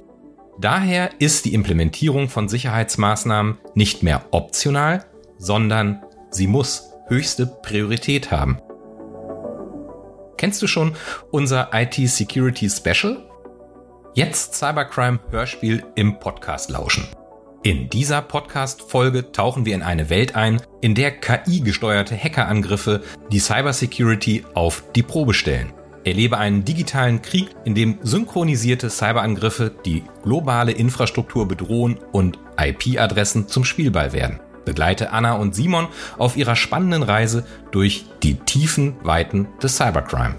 Daher 0.59 1.11
ist 1.19 1.45
die 1.45 1.53
Implementierung 1.53 2.29
von 2.29 2.49
Sicherheitsmaßnahmen 2.49 3.59
nicht 3.75 4.01
mehr 4.01 4.23
optional, 4.31 5.05
sondern 5.37 6.01
sie 6.31 6.47
muss 6.47 6.89
höchste 7.09 7.45
Priorität 7.45 8.31
haben. 8.31 8.57
Kennst 10.37 10.61
du 10.61 10.67
schon 10.67 10.95
unser 11.31 11.69
IT 11.73 11.95
Security 12.09 12.69
Special? 12.69 13.23
Jetzt 14.13 14.55
Cybercrime 14.55 15.19
Hörspiel 15.29 15.83
im 15.95 16.19
Podcast 16.19 16.69
lauschen. 16.69 17.07
In 17.63 17.89
dieser 17.89 18.21
Podcast-Folge 18.21 19.31
tauchen 19.31 19.65
wir 19.65 19.73
in 19.73 19.81
eine 19.81 20.09
Welt 20.09 20.35
ein, 20.35 20.61
in 20.81 20.93
der 20.93 21.11
KI-gesteuerte 21.11 22.15
Hackerangriffe 22.15 23.01
die 23.31 23.39
Cybersecurity 23.39 24.45
auf 24.53 24.83
die 24.95 25.03
Probe 25.03 25.33
stellen. 25.33 25.73
Erlebe 26.03 26.37
einen 26.37 26.63
digitalen 26.63 27.23
Krieg, 27.23 27.49
in 27.63 27.73
dem 27.73 27.97
synchronisierte 28.03 28.91
Cyberangriffe 28.91 29.73
die 29.85 30.03
globale 30.21 30.73
Infrastruktur 30.73 31.47
bedrohen 31.47 31.97
und 32.11 32.37
IP-Adressen 32.59 33.47
zum 33.47 33.65
Spielball 33.65 34.13
werden. 34.13 34.39
Begleite 34.65 35.11
Anna 35.11 35.33
und 35.33 35.55
Simon 35.55 35.87
auf 36.17 36.35
ihrer 36.35 36.55
spannenden 36.55 37.03
Reise 37.03 37.45
durch 37.71 38.05
die 38.23 38.35
tiefen 38.35 38.95
Weiten 39.03 39.47
des 39.61 39.77
Cybercrime. 39.77 40.35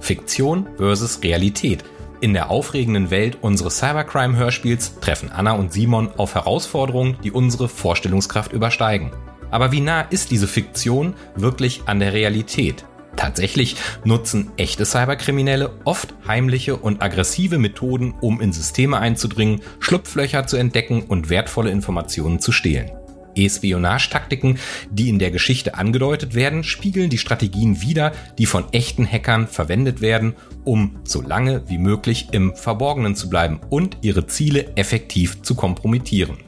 Fiktion 0.00 0.66
versus 0.76 1.22
Realität 1.22 1.84
in 2.24 2.32
der 2.32 2.50
aufregenden 2.50 3.10
Welt 3.10 3.36
unseres 3.42 3.76
Cybercrime-Hörspiels 3.80 4.98
treffen 5.00 5.30
Anna 5.30 5.52
und 5.52 5.74
Simon 5.74 6.08
auf 6.16 6.34
Herausforderungen, 6.34 7.18
die 7.22 7.30
unsere 7.30 7.68
Vorstellungskraft 7.68 8.54
übersteigen. 8.54 9.10
Aber 9.50 9.72
wie 9.72 9.82
nah 9.82 10.00
ist 10.00 10.30
diese 10.30 10.48
Fiktion 10.48 11.12
wirklich 11.36 11.82
an 11.84 12.00
der 12.00 12.14
Realität? 12.14 12.86
Tatsächlich 13.16 13.76
nutzen 14.04 14.52
echte 14.56 14.86
Cyberkriminelle 14.86 15.74
oft 15.84 16.14
heimliche 16.26 16.76
und 16.76 17.02
aggressive 17.02 17.58
Methoden, 17.58 18.14
um 18.22 18.40
in 18.40 18.54
Systeme 18.54 18.98
einzudringen, 18.98 19.60
Schlupflöcher 19.78 20.46
zu 20.46 20.56
entdecken 20.56 21.02
und 21.02 21.28
wertvolle 21.28 21.72
Informationen 21.72 22.40
zu 22.40 22.52
stehlen. 22.52 22.90
Espionagetaktiken, 23.36 24.58
die 24.90 25.08
in 25.08 25.18
der 25.18 25.30
Geschichte 25.30 25.74
angedeutet 25.74 26.34
werden, 26.34 26.64
spiegeln 26.64 27.10
die 27.10 27.18
Strategien 27.18 27.82
wider, 27.82 28.12
die 28.38 28.46
von 28.46 28.64
echten 28.72 29.06
Hackern 29.06 29.48
verwendet 29.48 30.00
werden, 30.00 30.34
um 30.64 30.96
so 31.04 31.20
lange 31.20 31.68
wie 31.68 31.78
möglich 31.78 32.28
im 32.32 32.54
Verborgenen 32.54 33.16
zu 33.16 33.28
bleiben 33.28 33.60
und 33.70 33.98
ihre 34.02 34.26
Ziele 34.26 34.76
effektiv 34.76 35.42
zu 35.42 35.54
kompromittieren. 35.54 36.38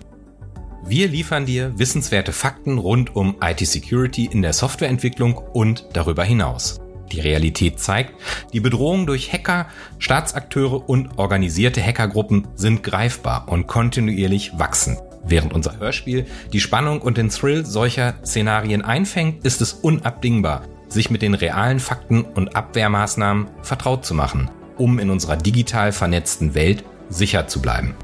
Wir 0.89 1.09
liefern 1.09 1.47
dir 1.47 1.77
wissenswerte 1.79 2.33
Fakten 2.33 2.79
rund 2.79 3.17
um 3.17 3.37
IT-Security 3.43 4.27
in 4.27 4.43
der 4.43 4.53
Softwareentwicklung 4.53 5.37
und 5.37 5.87
darüber 5.95 6.23
hinaus. 6.23 6.79
Die 7.13 7.21
Realität 7.21 7.81
zeigt, 7.81 8.15
die 8.53 8.61
Bedrohungen 8.61 9.07
durch 9.07 9.33
Hacker, 9.33 9.67
Staatsakteure 9.99 10.89
und 10.89 11.19
organisierte 11.19 11.83
Hackergruppen 11.83 12.49
sind 12.55 12.83
greifbar 12.83 13.49
und 13.49 13.67
kontinuierlich 13.67 14.59
wachsen. 14.59 14.97
Während 15.29 15.53
unser 15.53 15.79
Hörspiel 15.79 16.27
die 16.53 16.61
Spannung 16.61 17.01
und 17.01 17.17
den 17.17 17.31
Thrill 17.31 17.67
solcher 17.67 18.15
Szenarien 18.25 18.83
einfängt, 18.83 19.45
ist 19.45 19.61
es 19.61 19.73
unabdingbar, 19.73 20.63
sich 20.89 21.11
mit 21.11 21.23
den 21.23 21.35
realen 21.35 21.81
Fakten 21.81 22.23
und 22.23 22.55
Abwehrmaßnahmen 22.55 23.49
vertraut 23.63 24.05
zu 24.05 24.15
machen, 24.15 24.51
um 24.79 24.99
in 24.99 25.11
unserer 25.11 25.37
digital 25.37 25.91
vernetzten 25.91 26.55
Welt 26.55 26.85
sicher 27.09 27.49
zu 27.49 27.61
bleiben. 27.61 27.95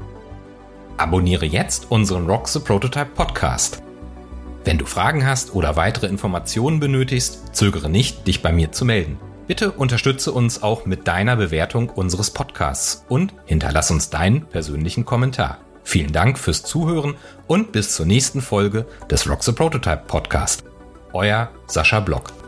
Abonniere 0.97 1.45
jetzt 1.45 1.89
unseren 1.91 2.27
Rock 2.27 2.47
the 2.47 2.59
Prototype 2.59 3.11
Podcast. 3.15 3.81
Wenn 4.65 4.77
du 4.77 4.85
Fragen 4.85 5.25
hast 5.25 5.55
oder 5.55 5.75
weitere 5.75 6.07
Informationen 6.07 6.79
benötigst, 6.79 7.55
zögere 7.55 7.89
nicht, 7.89 8.27
dich 8.27 8.41
bei 8.41 8.51
mir 8.51 8.71
zu 8.71 8.85
melden. 8.85 9.17
Bitte 9.47 9.71
unterstütze 9.71 10.31
uns 10.31 10.63
auch 10.63 10.85
mit 10.85 11.07
deiner 11.07 11.35
Bewertung 11.35 11.89
unseres 11.89 12.31
Podcasts 12.31 13.05
und 13.09 13.33
hinterlass 13.45 13.91
uns 13.91 14.09
deinen 14.09 14.45
persönlichen 14.45 15.03
Kommentar. 15.03 15.57
Vielen 15.83 16.11
Dank 16.11 16.39
fürs 16.39 16.63
Zuhören 16.63 17.15
und 17.47 17.71
bis 17.71 17.95
zur 17.95 18.05
nächsten 18.05 18.41
Folge 18.41 18.85
des 19.09 19.29
Rock 19.29 19.43
the 19.43 19.51
Prototype 19.51 20.03
Podcast. 20.07 20.63
Euer 21.13 21.49
Sascha 21.67 21.99
Block. 21.99 22.42